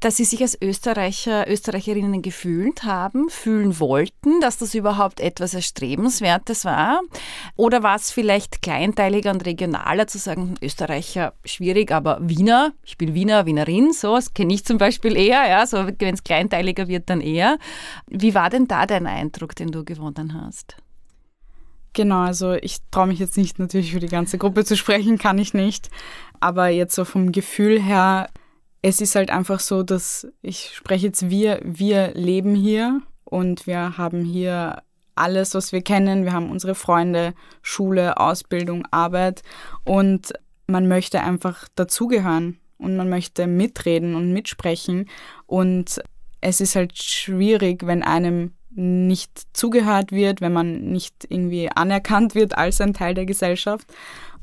[0.00, 6.64] dass sie sich als Österreicher, Österreicherinnen gefühlt haben, fühlen wollten, dass das überhaupt etwas Erstrebenswertes
[6.64, 7.00] war?
[7.54, 13.14] Oder war es vielleicht kleinteiliger und regionaler zu sagen, Österreicher schwierig, aber Wiener, ich bin
[13.14, 17.10] Wiener, Wienerin, so, das kenne ich zum Beispiel eher, ja, so wenn es kleinteiliger wird,
[17.10, 17.58] dann eher.
[18.06, 20.76] Wie war denn da dein Eindruck, den du gewonnen hast?
[21.92, 25.38] Genau, also ich traue mich jetzt nicht natürlich für die ganze Gruppe zu sprechen, kann
[25.38, 25.90] ich nicht.
[26.38, 28.28] Aber jetzt so vom Gefühl her
[28.82, 33.98] es ist halt einfach so, dass ich spreche jetzt wir, wir leben hier und wir
[33.98, 34.82] haben hier
[35.14, 36.24] alles, was wir kennen.
[36.24, 39.42] Wir haben unsere Freunde, Schule, Ausbildung, Arbeit
[39.84, 40.32] und
[40.66, 45.10] man möchte einfach dazugehören und man möchte mitreden und mitsprechen
[45.46, 46.00] und
[46.40, 52.56] es ist halt schwierig, wenn einem nicht zugehört wird, wenn man nicht irgendwie anerkannt wird
[52.56, 53.86] als ein Teil der Gesellschaft.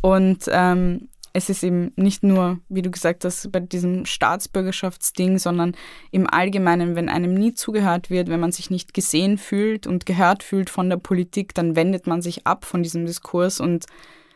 [0.01, 5.75] Und ähm, es ist eben nicht nur, wie du gesagt hast, bei diesem Staatsbürgerschaftsding, sondern
[6.09, 10.41] im Allgemeinen, wenn einem nie zugehört wird, wenn man sich nicht gesehen fühlt und gehört
[10.41, 13.85] fühlt von der Politik, dann wendet man sich ab von diesem Diskurs und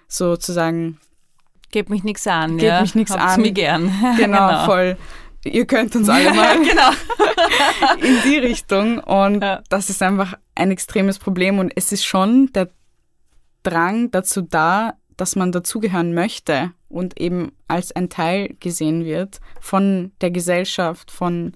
[0.07, 0.99] sozusagen
[1.71, 2.81] Gebt mich nichts an, Gebt ja.
[2.81, 3.41] mich nichts an.
[3.41, 3.85] mir gern.
[4.17, 4.97] Genau, genau, voll.
[5.43, 6.91] Ihr könnt uns alle mal genau.
[8.05, 8.99] in die Richtung.
[8.99, 9.63] Und ja.
[9.69, 11.57] das ist einfach ein extremes Problem.
[11.57, 12.69] Und es ist schon der
[13.63, 20.11] Drang dazu da, dass man dazugehören möchte und eben als ein Teil gesehen wird von
[20.21, 21.53] der Gesellschaft, von,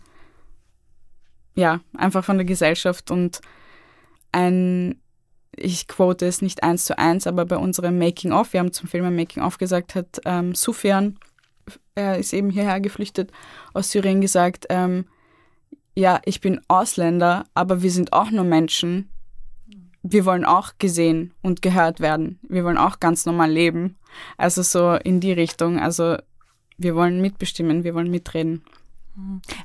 [1.55, 3.41] ja, einfach von der Gesellschaft und
[4.31, 5.01] ein,
[5.55, 9.05] ich quote es nicht eins zu eins, aber bei unserem Making-of, wir haben zum Film
[9.05, 11.17] ein Making-of gesagt, hat ähm, Sufjan,
[11.95, 13.31] er ist eben hierher geflüchtet
[13.73, 15.05] aus Syrien, gesagt, ähm,
[15.97, 19.09] ja, ich bin Ausländer, aber wir sind auch nur Menschen
[20.07, 22.39] wir wollen auch gesehen und gehört werden.
[22.47, 23.97] Wir wollen auch ganz normal leben.
[24.37, 25.79] Also so in die Richtung.
[25.79, 26.17] Also
[26.77, 28.63] wir wollen mitbestimmen, wir wollen mitreden.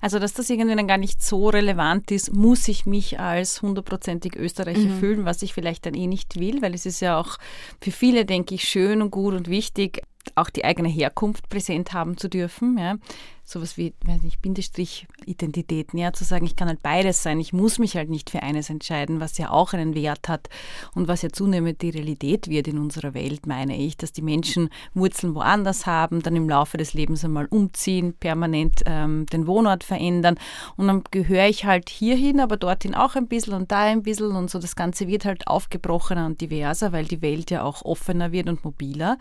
[0.01, 4.37] Also, dass das irgendwie dann gar nicht so relevant ist, muss ich mich als hundertprozentig
[4.37, 5.01] Österreicher mhm.
[5.01, 7.37] fühlen, was ich vielleicht dann eh nicht will, weil es ist ja auch
[7.81, 10.03] für viele, denke ich, schön und gut und wichtig,
[10.35, 12.79] auch die eigene Herkunft präsent haben zu dürfen.
[12.79, 12.97] Ja.
[13.51, 17.81] Sowas wie, weiß nicht, Bindestrich-Identitäten, ja, zu sagen, ich kann halt beides sein, ich muss
[17.81, 20.49] mich halt nicht für eines entscheiden, was ja auch einen Wert hat
[20.95, 24.69] und was ja zunehmend die Realität wird in unserer Welt, meine ich, dass die Menschen
[24.95, 30.39] Wurzeln woanders haben, dann im Laufe des Lebens einmal umziehen, permanent ähm, den Wohnort verändern.
[30.77, 34.37] Und dann gehöre ich halt hierhin, aber dorthin auch ein bisschen und da ein bisschen
[34.37, 38.31] und so, das Ganze wird halt aufgebrochener und diverser, weil die Welt ja auch offener
[38.31, 39.19] wird und mobiler,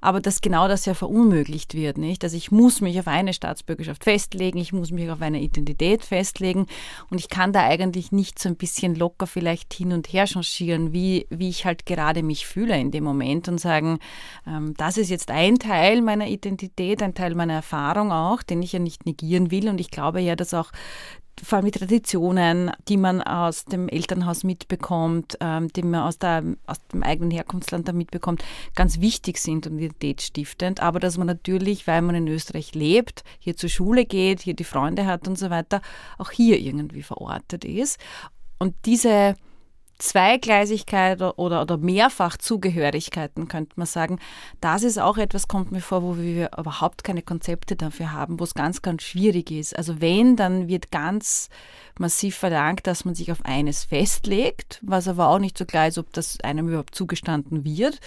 [0.00, 2.22] aber dass genau das ja verunmöglicht wird, nicht?
[2.22, 6.66] Also ich muss mich auf eine Staatsbürgerschaft festlegen, ich muss mich auf eine Identität festlegen
[7.08, 10.92] und ich kann da eigentlich nicht so ein bisschen locker vielleicht hin und her changieren,
[10.92, 13.98] wie, wie ich halt gerade mich fühle in dem Moment und sagen,
[14.46, 18.72] ähm, das ist jetzt ein Teil meiner Identität, ein Teil meiner Erfahrung auch, den ich
[18.72, 20.70] ja nicht negieren will und ich glaube ja, dass auch
[21.42, 26.42] vor allem die Traditionen, die man aus dem Elternhaus mitbekommt, ähm, die man aus, der,
[26.66, 28.44] aus dem eigenen Herkunftsland da mitbekommt,
[28.74, 30.80] ganz wichtig sind und identitätsstiftend.
[30.80, 34.64] Aber dass man natürlich, weil man in Österreich lebt, hier zur Schule geht, hier die
[34.64, 35.82] Freunde hat und so weiter,
[36.18, 37.98] auch hier irgendwie verortet ist.
[38.58, 39.36] Und diese
[39.98, 44.18] Zweigleisigkeit oder, oder Mehrfachzugehörigkeiten, könnte man sagen.
[44.60, 48.44] Das ist auch etwas, kommt mir vor, wo wir überhaupt keine Konzepte dafür haben, wo
[48.44, 49.76] es ganz, ganz schwierig ist.
[49.76, 51.48] Also wenn, dann wird ganz
[51.98, 55.98] massiv verlangt, dass man sich auf eines festlegt, was aber auch nicht so klar ist,
[55.98, 58.00] ob das einem überhaupt zugestanden wird.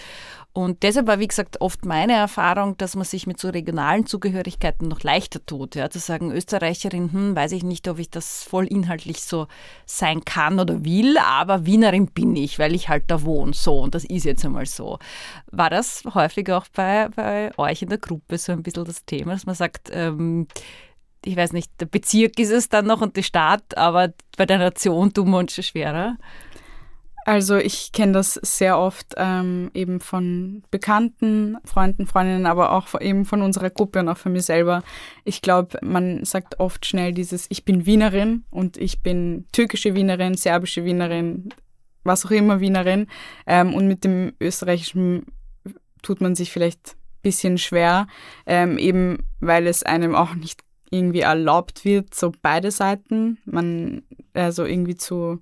[0.52, 4.88] Und deshalb war, wie gesagt, oft meine Erfahrung, dass man sich mit so regionalen Zugehörigkeiten
[4.88, 5.76] noch leichter tut.
[5.76, 9.46] Ja, zu sagen, Österreicherin, hm, weiß ich nicht, ob ich das voll inhaltlich so
[9.86, 13.54] sein kann oder will, aber Wienerin bin ich, weil ich halt da wohne.
[13.54, 14.98] So, und das ist jetzt einmal so.
[15.50, 19.32] War das häufig auch bei, bei euch in der Gruppe so ein bisschen das Thema,
[19.32, 20.46] dass man sagt, ähm,
[21.24, 24.58] ich weiß nicht, der Bezirk ist es dann noch und die Stadt, aber bei der
[24.58, 26.16] Nation tun wir uns schwerer?
[27.26, 33.24] Also ich kenne das sehr oft ähm, eben von Bekannten, Freunden, Freundinnen, aber auch eben
[33.24, 34.82] von unserer Gruppe und auch von mir selber.
[35.24, 40.34] Ich glaube, man sagt oft schnell dieses, ich bin Wienerin und ich bin türkische Wienerin,
[40.34, 41.50] serbische Wienerin,
[42.04, 43.06] was auch immer Wienerin.
[43.46, 45.26] Ähm, und mit dem österreichischen
[46.02, 48.06] tut man sich vielleicht ein bisschen schwer,
[48.46, 54.02] ähm, eben weil es einem auch nicht irgendwie erlaubt wird, so beide Seiten, man
[54.34, 55.40] also irgendwie zu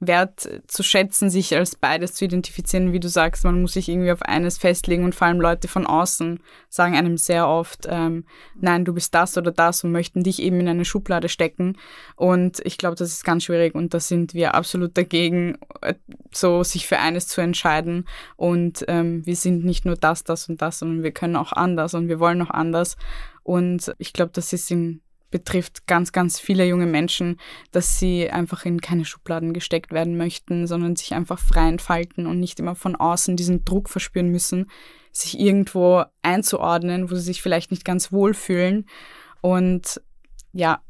[0.00, 4.12] wert zu schätzen, sich als beides zu identifizieren, wie du sagst, man muss sich irgendwie
[4.12, 8.24] auf eines festlegen und vor allem Leute von außen sagen einem sehr oft, ähm,
[8.60, 11.78] nein, du bist das oder das und möchten dich eben in eine Schublade stecken.
[12.14, 15.94] Und ich glaube, das ist ganz schwierig und da sind wir absolut dagegen, äh,
[16.30, 18.06] so sich für eines zu entscheiden.
[18.36, 21.94] Und ähm, wir sind nicht nur das, das und das, sondern wir können auch anders
[21.94, 22.96] und wir wollen auch anders.
[23.42, 27.38] Und ich glaube, das ist in betrifft ganz, ganz viele junge Menschen,
[27.72, 32.40] dass sie einfach in keine Schubladen gesteckt werden möchten, sondern sich einfach frei entfalten und
[32.40, 34.70] nicht immer von außen diesen Druck verspüren müssen,
[35.12, 38.86] sich irgendwo einzuordnen, wo sie sich vielleicht nicht ganz wohlfühlen.
[39.40, 40.00] Und
[40.52, 40.80] ja,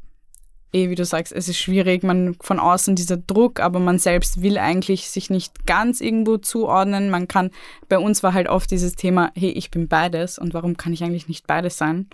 [0.73, 4.41] eh, wie du sagst, es ist schwierig, man von außen dieser Druck, aber man selbst
[4.41, 7.09] will eigentlich sich nicht ganz irgendwo zuordnen.
[7.09, 7.51] Man kann,
[7.89, 11.03] bei uns war halt oft dieses Thema, hey, ich bin beides und warum kann ich
[11.03, 12.07] eigentlich nicht beides sein?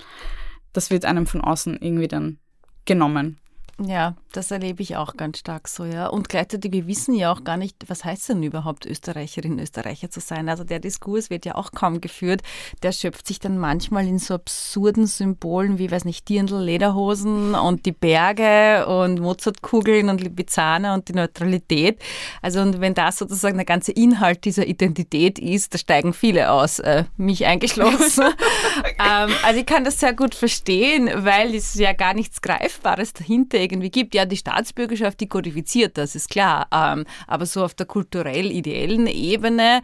[0.73, 2.39] Das wird einem von außen irgendwie dann
[2.85, 3.39] genommen.
[3.81, 6.05] Ja, das erlebe ich auch ganz stark so, ja.
[6.05, 10.19] Und gleichzeitig, wir wissen ja auch gar nicht, was heißt denn überhaupt Österreicherin, Österreicher zu
[10.19, 10.47] sein.
[10.47, 12.43] Also der Diskurs wird ja auch kaum geführt.
[12.83, 17.87] Der schöpft sich dann manchmal in so absurden Symbolen wie, weiß nicht, Dirndl, Lederhosen und
[17.87, 21.99] die Berge und Mozartkugeln und Lipizzaner und die Neutralität.
[22.43, 26.77] Also und wenn das sozusagen der ganze Inhalt dieser Identität ist, da steigen viele aus,
[26.77, 28.25] äh, mich eingeschlossen.
[28.99, 33.62] ähm, also ich kann das sehr gut verstehen, weil es ja gar nichts Greifbares dahinter
[33.63, 34.13] irgendwie gibt.
[34.13, 36.67] Ja, die Staatsbürgerschaft, die kodifiziert das, ist klar.
[36.71, 39.81] Ähm, aber so auf der kulturell-ideellen Ebene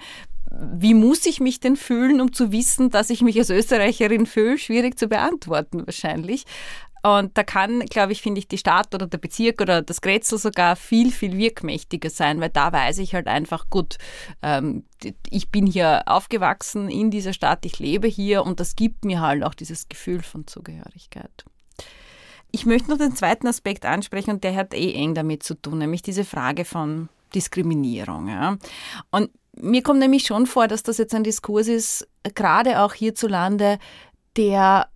[0.52, 4.58] wie muss ich mich denn fühlen, um zu wissen, dass ich mich als Österreicherin fühle?
[4.58, 6.46] Schwierig zu beantworten wahrscheinlich.
[7.02, 10.38] Und da kann, glaube ich, finde ich, die Stadt oder der Bezirk oder das Grätzl
[10.38, 13.98] sogar viel, viel wirkmächtiger sein, weil da weiß ich halt einfach, gut,
[14.42, 14.84] ähm,
[15.30, 19.44] ich bin hier aufgewachsen in dieser Stadt, ich lebe hier und das gibt mir halt
[19.44, 21.46] auch dieses Gefühl von Zugehörigkeit.
[22.52, 25.78] Ich möchte noch den zweiten Aspekt ansprechen und der hat eh eng damit zu tun,
[25.78, 28.28] nämlich diese Frage von Diskriminierung.
[28.28, 28.58] Ja.
[29.12, 33.78] Und mir kommt nämlich schon vor, dass das jetzt ein Diskurs ist, gerade auch hierzulande,
[34.36, 34.88] der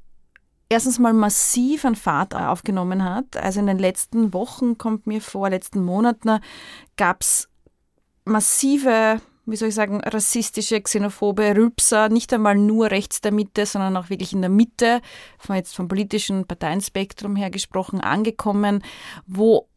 [0.70, 3.38] erstens mal massiv an Fahrt aufgenommen hat.
[3.38, 6.40] Also in den letzten Wochen kommt mir vor, letzten Monaten
[6.98, 7.50] gab es
[8.26, 13.98] massive wie soll ich sagen, rassistische, xenophobe Rülpser, nicht einmal nur rechts der Mitte, sondern
[13.98, 15.02] auch wirklich in der Mitte,
[15.38, 18.84] von jetzt vom politischen Parteienspektrum her gesprochen, angekommen,
[19.28, 19.68] wo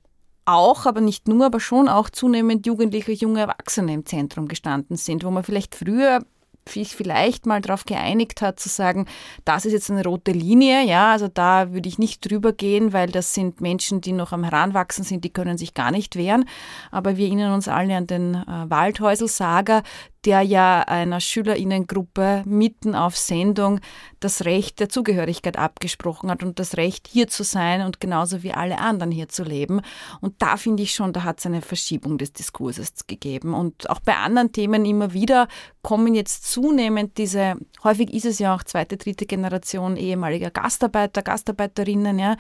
[0.45, 5.25] auch, aber nicht nur, aber schon auch zunehmend Jugendliche, junge Erwachsene im Zentrum gestanden sind,
[5.25, 6.25] wo man vielleicht früher
[6.69, 9.07] sich vielleicht mal darauf geeinigt hat, zu sagen,
[9.45, 13.09] das ist jetzt eine rote Linie, ja, also da würde ich nicht drüber gehen, weil
[13.09, 16.45] das sind Menschen, die noch am Heranwachsen sind, die können sich gar nicht wehren.
[16.91, 19.83] Aber wir erinnern uns alle an den äh, Waldhäusl-Saga,
[20.27, 23.81] der ja einer Schülerinnengruppe mitten auf Sendung
[24.19, 28.53] das Recht der Zugehörigkeit abgesprochen hat und das Recht hier zu sein und genauso wie
[28.53, 29.81] alle anderen hier zu leben.
[30.21, 33.55] Und da finde ich schon, da hat es eine Verschiebung des Diskurses gegeben.
[33.55, 35.47] Und auch bei anderen Themen immer wieder
[35.83, 42.19] kommen jetzt zunehmend diese, häufig ist es ja auch zweite, dritte Generation ehemaliger Gastarbeiter, Gastarbeiterinnen,
[42.19, 42.37] ja,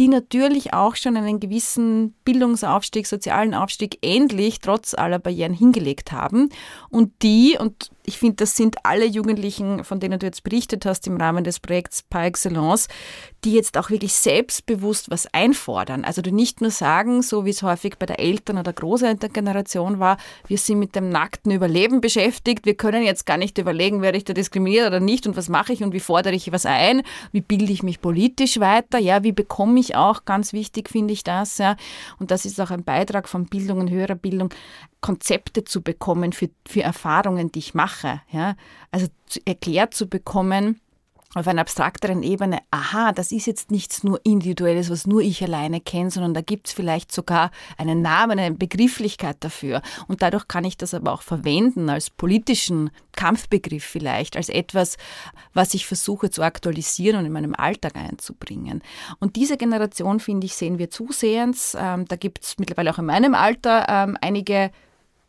[0.00, 6.48] die natürlich auch schon einen gewissen Bildungsaufstieg, sozialen Aufstieg endlich trotz aller Barrieren hingelegt haben
[6.90, 10.86] und die die, und ich finde, das sind alle Jugendlichen, von denen du jetzt berichtet
[10.86, 12.88] hast im Rahmen des Projekts par excellence,
[13.44, 16.06] die jetzt auch wirklich selbstbewusst was einfordern.
[16.06, 20.16] Also die nicht nur sagen, so wie es häufig bei der Eltern- oder Großelterngeneration war,
[20.46, 24.24] wir sind mit dem nackten Überleben beschäftigt, wir können jetzt gar nicht überlegen, werde ich
[24.24, 27.42] da diskriminiert oder nicht und was mache ich und wie fordere ich was ein, wie
[27.42, 31.58] bilde ich mich politisch weiter, ja, wie bekomme ich auch, ganz wichtig finde ich das,
[31.58, 31.76] ja,
[32.18, 34.48] und das ist auch ein Beitrag von Bildung und höherer Bildung,
[35.00, 38.20] Konzepte zu bekommen für, für Erfahrungen, die ich mache.
[38.30, 38.56] Ja?
[38.90, 39.06] Also
[39.44, 40.80] erklärt zu bekommen,
[41.34, 45.80] auf einer abstrakteren Ebene, aha, das ist jetzt nichts nur Individuelles, was nur ich alleine
[45.80, 49.82] kenne, sondern da gibt es vielleicht sogar einen Namen, eine Begrifflichkeit dafür.
[50.06, 54.96] Und dadurch kann ich das aber auch verwenden als politischen Kampfbegriff vielleicht, als etwas,
[55.52, 58.82] was ich versuche zu aktualisieren und in meinem Alltag einzubringen.
[59.18, 61.76] Und diese Generation, finde ich, sehen wir zusehends.
[61.78, 64.70] Ähm, da gibt es mittlerweile auch in meinem Alter ähm, einige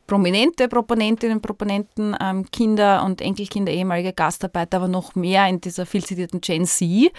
[0.10, 5.86] prominente Proponentinnen und Proponenten, ähm, Kinder und Enkelkinder, ehemalige Gastarbeiter, aber noch mehr in dieser
[5.86, 7.12] viel zitierten Gen Z.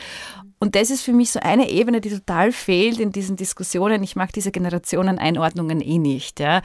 [0.59, 4.03] Und das ist für mich so eine Ebene, die total fehlt in diesen Diskussionen.
[4.03, 6.41] Ich mag diese Generationeneinordnungen eh nicht.
[6.41, 6.63] Ja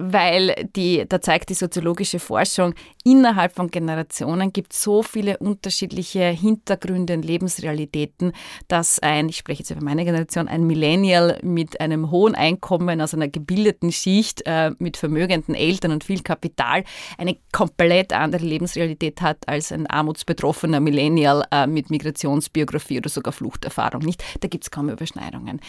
[0.00, 6.24] weil die, da zeigt die soziologische Forschung, innerhalb von Generationen gibt es so viele unterschiedliche
[6.24, 8.32] Hintergründe und Lebensrealitäten,
[8.68, 13.14] dass ein, ich spreche jetzt über meine Generation, ein Millennial mit einem hohen Einkommen aus
[13.14, 16.84] einer gebildeten Schicht, äh, mit vermögenden Eltern und viel Kapital,
[17.18, 24.02] eine komplett andere Lebensrealität hat als ein armutsbetroffener Millennial äh, mit Migrationsbiografie oder sogar Fluchterfahrung.
[24.02, 24.22] Nicht?
[24.40, 25.60] Da gibt es kaum Überschneidungen.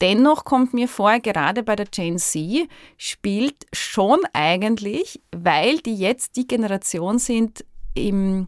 [0.00, 6.36] Dennoch kommt mir vor, gerade bei der Gen Z spielt schon eigentlich, weil die jetzt
[6.36, 8.46] die Generation sind im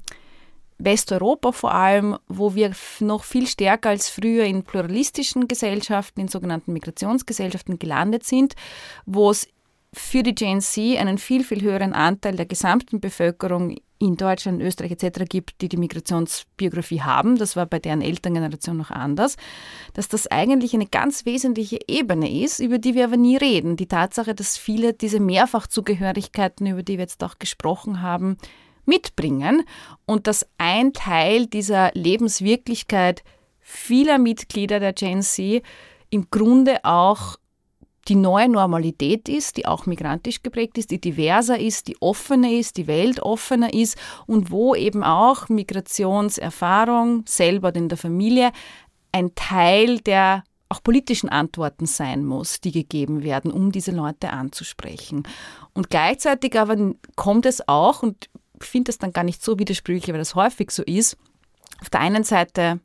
[0.78, 6.72] Westeuropa vor allem, wo wir noch viel stärker als früher in pluralistischen Gesellschaften, in sogenannten
[6.72, 8.54] Migrationsgesellschaften gelandet sind,
[9.04, 9.48] wo es
[9.92, 14.92] für die Gen Z einen viel, viel höheren Anteil der gesamten Bevölkerung in Deutschland, Österreich
[14.92, 15.24] etc.
[15.28, 19.36] gibt, die die Migrationsbiografie haben, das war bei deren Elterngeneration noch anders,
[19.92, 23.76] dass das eigentlich eine ganz wesentliche Ebene ist, über die wir aber nie reden.
[23.76, 28.38] Die Tatsache, dass viele diese Mehrfachzugehörigkeiten, über die wir jetzt auch gesprochen haben,
[28.86, 29.64] mitbringen
[30.06, 33.22] und dass ein Teil dieser Lebenswirklichkeit
[33.60, 35.62] vieler Mitglieder der Gen Z
[36.08, 37.36] im Grunde auch
[38.08, 42.76] die neue Normalität ist, die auch migrantisch geprägt ist, die diverser ist, die offener ist,
[42.76, 48.52] die weltoffener ist und wo eben auch Migrationserfahrung selber in der Familie
[49.12, 55.24] ein Teil der auch politischen Antworten sein muss, die gegeben werden, um diese Leute anzusprechen.
[55.74, 60.12] Und gleichzeitig aber kommt es auch, und ich finde das dann gar nicht so widersprüchlich,
[60.12, 61.16] weil das häufig so ist,
[61.80, 62.78] auf der einen Seite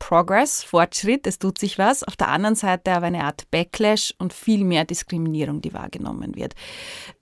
[0.00, 2.02] Progress, Fortschritt, es tut sich was.
[2.02, 6.54] Auf der anderen Seite aber eine Art Backlash und viel mehr Diskriminierung, die wahrgenommen wird.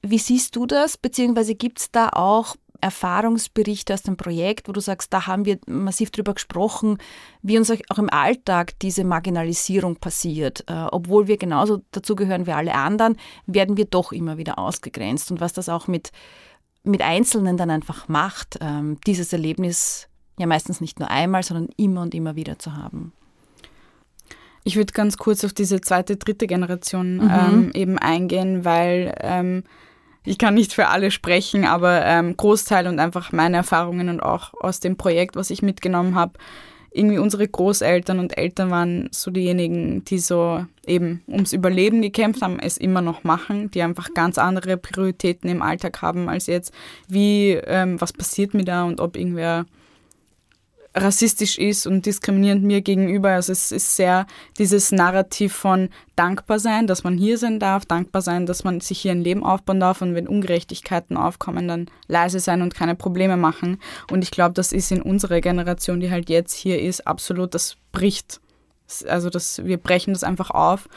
[0.00, 0.96] Wie siehst du das?
[0.96, 5.58] Beziehungsweise gibt es da auch Erfahrungsberichte aus dem Projekt, wo du sagst, da haben wir
[5.66, 6.98] massiv drüber gesprochen,
[7.42, 10.64] wie uns auch im Alltag diese Marginalisierung passiert.
[10.68, 15.30] Äh, obwohl wir genauso dazugehören wie alle anderen, werden wir doch immer wieder ausgegrenzt.
[15.30, 16.12] Und was das auch mit,
[16.84, 20.07] mit Einzelnen dann einfach macht, ähm, dieses Erlebnis
[20.38, 23.12] ja meistens nicht nur einmal, sondern immer und immer wieder zu haben.
[24.64, 27.30] Ich würde ganz kurz auf diese zweite, dritte Generation mhm.
[27.30, 29.64] ähm, eben eingehen, weil ähm,
[30.24, 34.52] ich kann nicht für alle sprechen, aber ähm, Großteil und einfach meine Erfahrungen und auch
[34.60, 36.34] aus dem Projekt, was ich mitgenommen habe,
[36.90, 42.58] irgendwie unsere Großeltern und Eltern waren so diejenigen, die so eben ums Überleben gekämpft haben,
[42.58, 46.72] es immer noch machen, die einfach ganz andere Prioritäten im Alltag haben als jetzt,
[47.06, 49.66] wie, ähm, was passiert mir da und ob irgendwer
[50.98, 53.30] rassistisch ist und diskriminierend mir gegenüber.
[53.30, 54.26] Also es ist sehr
[54.58, 59.00] dieses Narrativ von dankbar sein, dass man hier sein darf, dankbar sein, dass man sich
[59.00, 63.36] hier ein Leben aufbauen darf und wenn Ungerechtigkeiten aufkommen, dann leise sein und keine Probleme
[63.36, 63.78] machen.
[64.10, 67.76] Und ich glaube, das ist in unserer Generation, die halt jetzt hier ist, absolut, das
[67.92, 68.40] bricht.
[69.06, 70.88] Also das, wir brechen das einfach auf.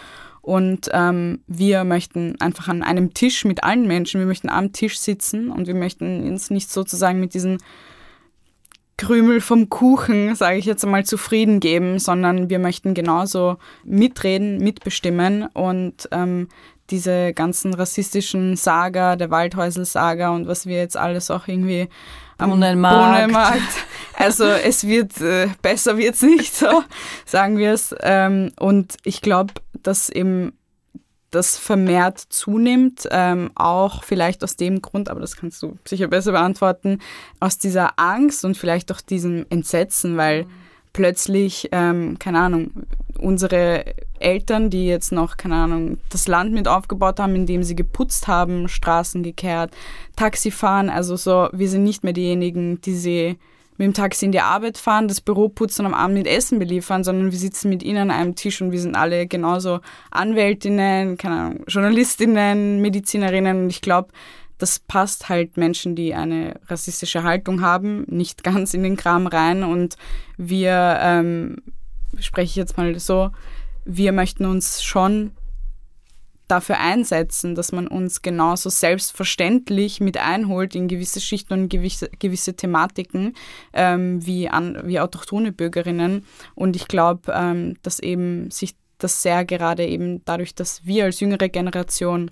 [0.42, 5.00] Und ähm, wir möchten einfach an einem Tisch mit allen Menschen, wir möchten am Tisch
[5.00, 7.60] sitzen und wir möchten uns nicht sozusagen mit diesen
[8.98, 15.48] Krümel vom Kuchen, sage ich jetzt einmal, zufrieden geben, sondern wir möchten genauso mitreden, mitbestimmen
[15.54, 16.50] und ähm,
[16.92, 21.88] diese ganzen rassistischen Saga, der Waldhäusel-Saga und was wir jetzt alles auch irgendwie
[22.38, 23.62] am Brunnenmarkt.
[24.14, 26.84] Also es wird, äh, besser wird es nicht, so
[27.26, 27.96] sagen wir es.
[28.02, 30.54] Ähm, und ich glaube, dass eben
[31.32, 36.34] das vermehrt zunimmt, ähm, auch vielleicht aus dem Grund, aber das kannst du sicher besser
[36.34, 37.00] beantworten,
[37.40, 40.50] aus dieser Angst und vielleicht auch diesem Entsetzen, weil mhm.
[40.92, 42.72] plötzlich, ähm, keine Ahnung,
[43.18, 43.86] unsere
[44.20, 48.68] Eltern, die jetzt noch, keine Ahnung, das Land mit aufgebaut haben, indem sie geputzt haben,
[48.68, 49.72] Straßen gekehrt,
[50.18, 53.38] Taxi fahren, also so, wir sind nicht mehr diejenigen, die sie
[53.78, 56.60] mit dem Taxi in die Arbeit fahren, das Büro putzen und am Abend mit Essen
[56.60, 59.80] beliefern, sondern wir sitzen mit ihnen an einem Tisch und wir sind alle genauso
[60.12, 63.64] Anwältinnen, keine Ahnung, Journalistinnen, Medizinerinnen.
[63.64, 64.10] Und ich glaube,
[64.58, 69.64] das passt halt Menschen, die eine rassistische Haltung haben, nicht ganz in den Kram rein.
[69.64, 69.96] Und
[70.38, 71.58] wir, ähm,
[72.20, 73.32] spreche ich jetzt mal so,
[73.86, 75.32] wir möchten uns schon
[76.52, 82.56] dafür einsetzen, dass man uns genauso selbstverständlich mit einholt in gewisse Schichten und gewisse, gewisse
[82.56, 83.36] Thematiken
[83.74, 86.26] ähm, wie, an, wie autochtone Bürgerinnen.
[86.54, 91.20] Und ich glaube, ähm, dass eben sich das sehr gerade eben dadurch, dass wir als
[91.20, 92.30] jüngere Generation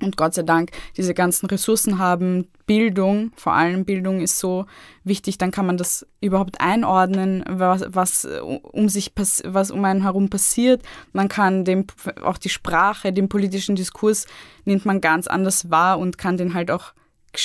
[0.00, 2.48] und Gott sei Dank diese ganzen Ressourcen haben.
[2.66, 4.66] Bildung, vor allem Bildung ist so
[5.04, 8.28] wichtig, dann kann man das überhaupt einordnen, was, was
[8.62, 9.12] um sich
[9.44, 10.82] was um einen herum passiert.
[11.12, 11.86] Man kann dem
[12.22, 14.26] auch die Sprache, den politischen Diskurs
[14.64, 16.94] nimmt man ganz anders wahr und kann den halt auch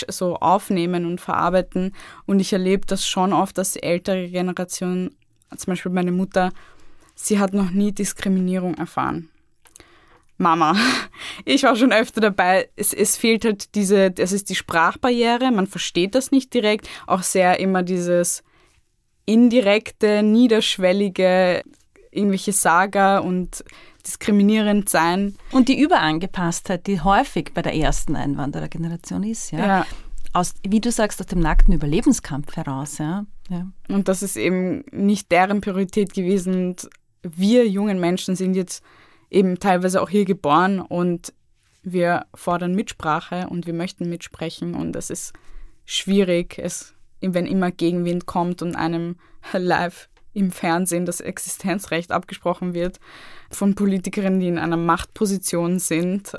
[0.09, 1.93] so aufnehmen und verarbeiten.
[2.25, 5.11] Und ich erlebe das schon oft, dass die ältere Generation,
[5.55, 6.51] zum Beispiel meine Mutter,
[7.15, 9.29] sie hat noch nie Diskriminierung erfahren
[10.39, 10.75] Mama.
[11.45, 12.69] Ich war schon öfter dabei.
[12.75, 16.89] Es, es fehlt halt diese, das ist die Sprachbarriere, man versteht das nicht direkt.
[17.07, 18.43] Auch sehr immer dieses
[19.25, 21.63] indirekte, niederschwellige,
[22.11, 23.63] irgendwelche Saga und
[24.05, 25.35] diskriminierend sein.
[25.51, 29.59] Und die Überangepasstheit, die häufig bei der ersten Einwanderergeneration ist, ja.
[29.59, 29.85] ja.
[30.31, 33.25] Aus, wie du sagst, aus dem nackten Überlebenskampf heraus, ja.
[33.49, 33.67] ja.
[33.87, 36.53] Und das ist eben nicht deren Priorität gewesen.
[36.69, 36.89] Und
[37.23, 38.83] wir jungen Menschen sind jetzt
[39.29, 41.33] eben teilweise auch hier geboren und
[41.83, 45.33] wir fordern Mitsprache und wir möchten mitsprechen und es ist
[45.85, 49.17] schwierig, es, wenn immer Gegenwind kommt und einem
[49.53, 52.99] live im Fernsehen das Existenzrecht abgesprochen wird
[53.49, 56.33] von Politikerinnen, die in einer Machtposition sind.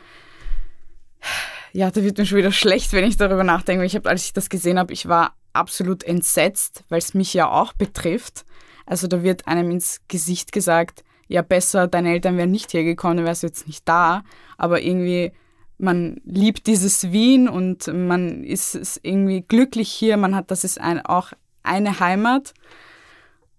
[1.73, 3.85] Ja, da wird mir schon wieder schlecht, wenn ich darüber nachdenke.
[3.85, 7.51] Ich habe, als ich das gesehen habe, ich war absolut entsetzt, weil es mich ja
[7.51, 8.45] auch betrifft.
[8.87, 13.27] Also da wird einem ins Gesicht gesagt, ja besser, deine Eltern wären nicht hergekommen, dann
[13.27, 14.25] wärst du jetzt nicht da.
[14.59, 15.33] Aber irgendwie,
[15.79, 21.01] man liebt dieses Wien und man ist, irgendwie glücklich hier, man hat, das ist ein,
[21.07, 22.53] auch eine Heimat.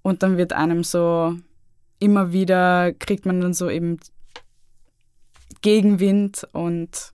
[0.02, 1.38] Und dann wird einem so
[2.00, 4.00] immer wieder, kriegt man dann so eben
[5.62, 7.14] Gegenwind und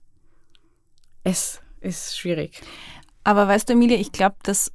[1.22, 2.60] es ist schwierig.
[3.22, 4.72] Aber weißt du, Emilia, ich glaube, dass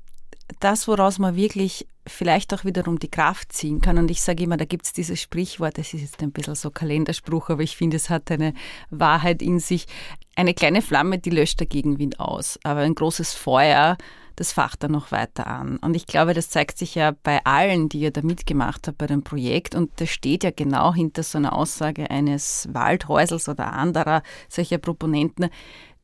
[0.60, 3.98] das, woraus man wirklich vielleicht auch wiederum die Kraft ziehen kann.
[3.98, 6.70] Und ich sage immer, da gibt es dieses Sprichwort, das ist jetzt ein bisschen so
[6.70, 8.54] Kalenderspruch, aber ich finde, es hat eine
[8.90, 9.86] Wahrheit in sich.
[10.36, 13.98] Eine kleine Flamme, die löscht der Gegenwind aus, aber ein großes Feuer,
[14.36, 15.78] das facht dann noch weiter an.
[15.78, 19.06] Und ich glaube, das zeigt sich ja bei allen, die ihr da mitgemacht habt bei
[19.06, 19.76] dem Projekt.
[19.76, 25.50] Und das steht ja genau hinter so einer Aussage eines Waldhäusels oder anderer solcher Proponenten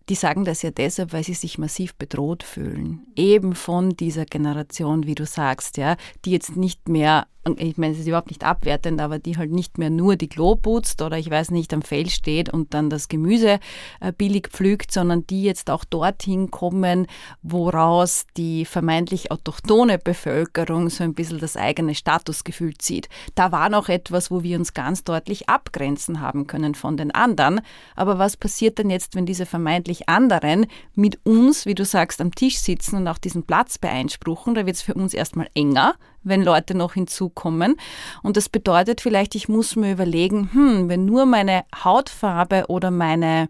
[0.10, 3.05] die sagen das ja deshalb, weil sie sich massiv bedroht fühlen.
[3.16, 5.95] Eben von dieser Generation, wie du sagst, ja,
[6.26, 9.78] die jetzt nicht mehr ich meine, es ist überhaupt nicht abwertend, aber die halt nicht
[9.78, 13.07] mehr nur die Klo putzt oder ich weiß nicht, am Feld steht und dann das
[13.07, 13.60] Gemüse
[14.01, 17.07] äh, billig pflügt, sondern die jetzt auch dorthin kommen,
[17.41, 23.10] woraus die vermeintlich autochtone Bevölkerung so ein bisschen das eigene Statusgefühl zieht.
[23.36, 27.62] Da war noch etwas, wo wir uns ganz deutlich abgrenzen haben können von den anderen.
[27.95, 32.34] Aber was passiert denn jetzt, wenn diese vermeintlich anderen mit uns, wie du sagst, am
[32.34, 34.56] Tisch sitzen und auch diesen Platz beeinspruchen?
[34.56, 37.76] Da wird es für uns erstmal enger, wenn Leute noch hinzukommen.
[38.24, 43.50] Und das bedeutet vielleicht, ich muss mir überlegen, hm, wenn nur meine Hautfarbe oder meine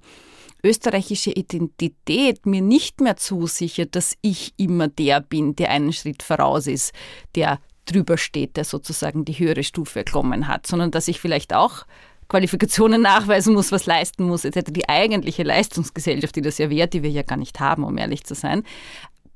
[0.64, 6.68] österreichische Identität mir nicht mehr zusichert, dass ich immer der bin, der einen Schritt voraus
[6.68, 6.94] ist,
[7.36, 11.86] der drüber steht, der sozusagen die höhere Stufe erklommen hat, sondern dass ich vielleicht auch
[12.30, 14.72] Qualifikationen nachweisen muss, was leisten muss, etc.
[14.72, 18.24] Die eigentliche Leistungsgesellschaft, die das ja wert, die wir ja gar nicht haben, um ehrlich
[18.24, 18.64] zu sein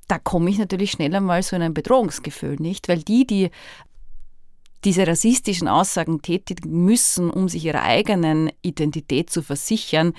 [0.08, 2.88] da komme ich natürlich schneller mal so in ein Bedrohungsgefühl, nicht?
[2.90, 3.50] Weil die, die
[4.84, 10.14] diese rassistischen Aussagen tätigen müssen, um sich ihrer eigenen Identität zu versichern,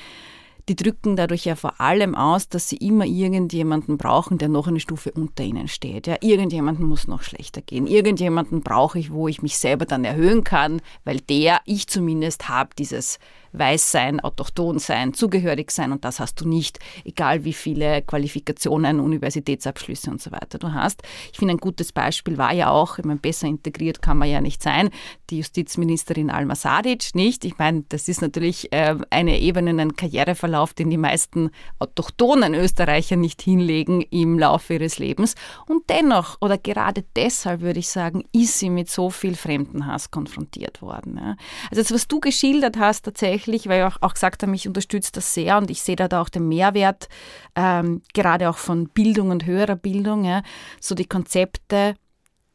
[0.69, 4.81] die drücken dadurch ja vor allem aus, dass sie immer irgendjemanden brauchen, der noch eine
[4.81, 6.07] Stufe unter ihnen steht.
[6.07, 7.87] Ja, irgendjemanden muss noch schlechter gehen.
[7.87, 12.71] Irgendjemanden brauche ich, wo ich mich selber dann erhöhen kann, weil der, ich zumindest, habe
[12.79, 13.19] dieses
[13.59, 19.00] weiß sein, autochton sein, zugehörig sein und das hast du nicht, egal wie viele Qualifikationen,
[19.00, 21.02] Universitätsabschlüsse und so weiter du hast.
[21.32, 24.40] Ich finde, ein gutes Beispiel war ja auch, ich meine, besser integriert kann man ja
[24.40, 24.90] nicht sein,
[25.30, 27.44] die Justizministerin Alma Sadic, nicht?
[27.44, 33.16] Ich meine, das ist natürlich äh, eine Ebene, ein Karriereverlauf, den die meisten autochthonen Österreicher
[33.16, 35.34] nicht hinlegen im Laufe ihres Lebens.
[35.66, 40.82] Und dennoch, oder gerade deshalb würde ich sagen, ist sie mit so viel Fremdenhass konfrontiert
[40.82, 41.36] worden.
[41.70, 45.34] Also das, was du geschildert hast tatsächlich, weil ich auch, gesagt habe, mich unterstützt das
[45.34, 47.09] sehr und ich sehe da, da auch den Mehrwert,
[47.55, 50.42] ähm, gerade auch von Bildung und höherer Bildung, ja,
[50.80, 51.95] so die Konzepte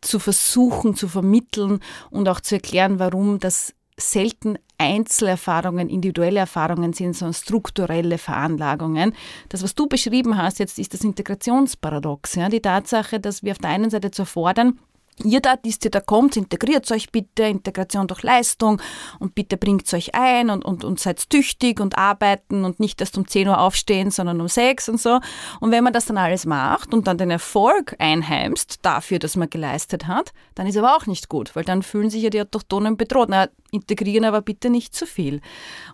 [0.02, 1.80] zu versuchen zu vermitteln
[2.10, 9.14] und auch zu erklären, warum das selten Einzelerfahrungen, individuelle Erfahrungen sind, sondern strukturelle Veranlagungen.
[9.50, 12.36] Das, was du beschrieben hast jetzt, ist das Integrationsparadox.
[12.36, 12.48] Ja?
[12.48, 14.80] Die Tatsache, dass wir auf der einen Seite zu fordern,
[15.24, 18.82] ihr da, die ihr da kommt, integriert euch bitte, Integration durch Leistung
[19.20, 23.18] und bitte bringt euch ein und, und, und seid tüchtig und arbeiten und nicht erst
[23.18, 25.20] um 10 Uhr aufstehen, sondern um 6 und so.
[25.60, 29.50] Und wenn man das dann alles macht und dann den Erfolg einheimst dafür, dass man
[29.50, 32.98] geleistet hat, dann ist aber auch nicht gut, weil dann fühlen sich ja die Autochtonen
[32.98, 33.30] bedroht.
[33.30, 35.42] Na, integrieren aber bitte nicht zu viel.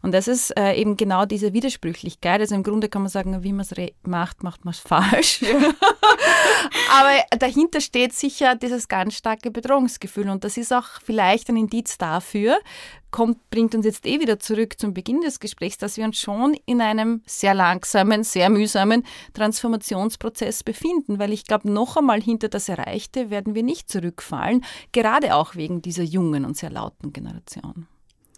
[0.02, 2.40] Und das ist äh, eben genau diese Widersprüchlichkeit.
[2.42, 3.74] Also im Grunde kann man sagen, wie man es
[4.04, 5.42] macht, macht man es falsch.
[5.42, 5.58] Ja.
[6.92, 10.30] aber dahinter steht sicher dieses ganz starke Bedrohungsgefühl.
[10.30, 12.60] Und das ist auch vielleicht ein Indiz dafür,
[13.12, 16.56] kommt, bringt uns jetzt eh wieder zurück zum Beginn des Gesprächs, dass wir uns schon
[16.66, 22.70] in einem sehr langsamen, sehr mühsamen Transformationsprozess befinden, weil ich glaube, noch einmal hinter das
[22.70, 27.88] Erreichte werden wir nicht zurückfallen, gerade auch wegen dieser jungen und sehr lauten Generation.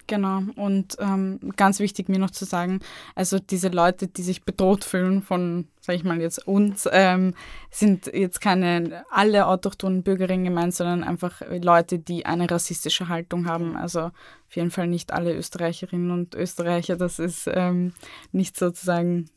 [0.08, 0.42] Genau.
[0.56, 2.80] Und ähm, ganz wichtig mir noch zu sagen,
[3.14, 7.34] also diese Leute, die sich bedroht fühlen von, sage ich mal jetzt uns, ähm,
[7.70, 13.76] sind jetzt keine alle autochthonen Bürgerinnen gemeint, sondern einfach Leute, die eine rassistische Haltung haben.
[13.76, 16.96] Also auf jeden Fall nicht alle Österreicherinnen und Österreicher.
[16.96, 17.94] Das ist ähm,
[18.32, 19.30] nicht sozusagen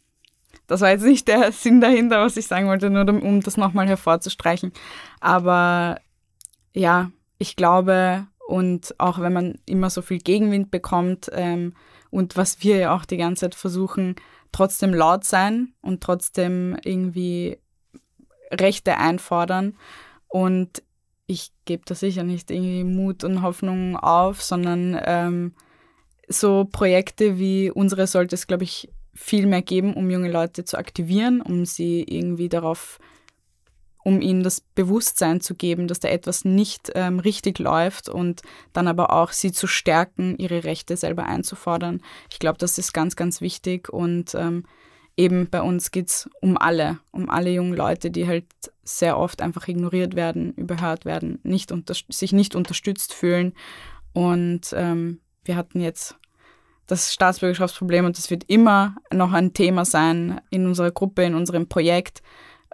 [0.66, 3.88] das war jetzt nicht der Sinn dahinter, was ich sagen wollte, nur um das nochmal
[3.88, 4.72] hervorzustreichen.
[5.20, 6.00] Aber
[6.72, 11.72] ja, ich glaube, und auch wenn man immer so viel Gegenwind bekommt ähm,
[12.10, 14.16] und was wir ja auch die ganze Zeit versuchen,
[14.50, 17.58] trotzdem laut sein und trotzdem irgendwie
[18.50, 19.76] Rechte einfordern.
[20.26, 20.82] Und
[21.28, 25.54] ich gebe da sicher nicht irgendwie Mut und Hoffnung auf, sondern ähm,
[26.26, 30.76] so Projekte wie unsere sollte es, glaube ich, viel mehr geben, um junge Leute zu
[30.76, 32.98] aktivieren, um sie irgendwie darauf
[34.02, 38.42] um ihnen das Bewusstsein zu geben, dass da etwas nicht ähm, richtig läuft und
[38.72, 42.02] dann aber auch sie zu stärken, ihre Rechte selber einzufordern.
[42.30, 44.64] Ich glaube, das ist ganz, ganz wichtig und ähm,
[45.16, 48.46] eben bei uns geht es um alle, um alle jungen Leute, die halt
[48.82, 51.72] sehr oft einfach ignoriert werden, überhört werden, nicht
[52.08, 53.52] sich nicht unterstützt fühlen
[54.12, 56.16] und ähm, wir hatten jetzt
[56.86, 61.68] das Staatsbürgerschaftsproblem und das wird immer noch ein Thema sein in unserer Gruppe, in unserem
[61.68, 62.20] Projekt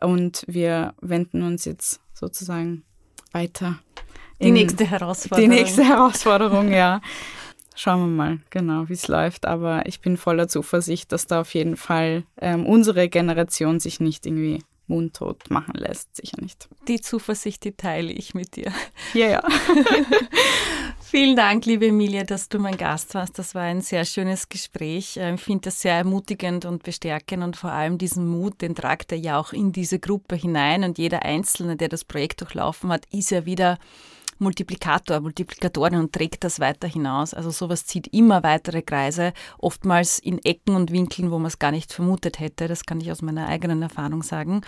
[0.00, 2.84] und wir wenden uns jetzt sozusagen
[3.32, 3.78] weiter.
[4.40, 5.50] Die nächste Herausforderung.
[5.50, 7.00] Die nächste Herausforderung, ja.
[7.74, 9.46] Schauen wir mal, genau, wie es läuft.
[9.46, 14.26] Aber ich bin voller Zuversicht, dass da auf jeden Fall ähm, unsere Generation sich nicht
[14.26, 16.16] irgendwie mundtot machen lässt.
[16.16, 16.68] Sicher nicht.
[16.88, 18.72] Die Zuversicht, die teile ich mit dir.
[19.14, 19.42] Ja, ja.
[21.08, 23.38] Vielen Dank, liebe Emilia, dass du mein Gast warst.
[23.38, 25.16] Das war ein sehr schönes Gespräch.
[25.16, 29.12] Ähm, ich finde das sehr ermutigend und bestärkend und vor allem diesen Mut, den tragt
[29.12, 33.06] er ja auch in diese Gruppe hinein und jeder Einzelne, der das Projekt durchlaufen hat,
[33.12, 33.78] ist ja wieder
[34.38, 37.34] Multiplikator, Multiplikatorin und trägt das weiter hinaus.
[37.34, 41.70] Also sowas zieht immer weitere Kreise, oftmals in Ecken und Winkeln, wo man es gar
[41.70, 42.68] nicht vermutet hätte.
[42.68, 44.62] Das kann ich aus meiner eigenen Erfahrung sagen.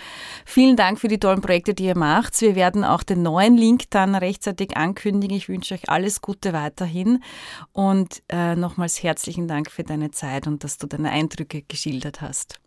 [0.45, 2.39] Vielen Dank für die tollen Projekte, die ihr macht.
[2.41, 5.35] Wir werden auch den neuen Link dann rechtzeitig ankündigen.
[5.35, 7.23] Ich wünsche euch alles Gute weiterhin
[7.71, 12.59] und äh, nochmals herzlichen Dank für deine Zeit und dass du deine Eindrücke geschildert hast.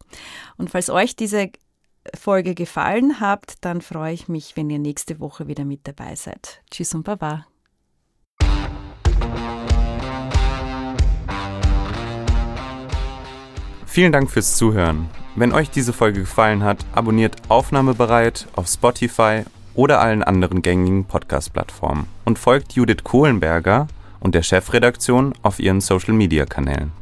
[0.56, 1.50] Und falls euch diese
[2.18, 6.62] Folge gefallen habt, dann freue ich mich, wenn ihr nächste Woche wieder mit dabei seid.
[6.70, 7.46] Tschüss und Baba.
[13.86, 15.10] Vielen Dank fürs Zuhören.
[15.36, 19.42] Wenn euch diese Folge gefallen hat, abonniert Aufnahmebereit auf Spotify
[19.74, 23.88] oder allen anderen gängigen Podcast-Plattformen und folgt Judith Kohlenberger
[24.20, 27.01] und der Chefredaktion auf ihren Social-Media-Kanälen.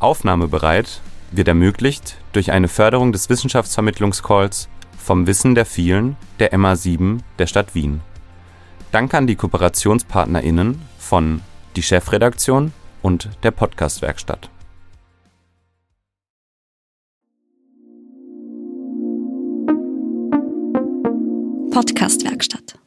[0.00, 1.00] Aufnahmebereit
[1.30, 4.68] wird ermöglicht durch eine Förderung des Wissenschaftsvermittlungscalls
[4.98, 8.00] vom Wissen der vielen der MA7 der Stadt Wien.
[8.90, 11.40] Danke an die KooperationspartnerInnen von
[11.76, 14.50] Die Chefredaktion und der Podcast-Werkstatt.
[21.70, 22.79] Podcast-Werkstatt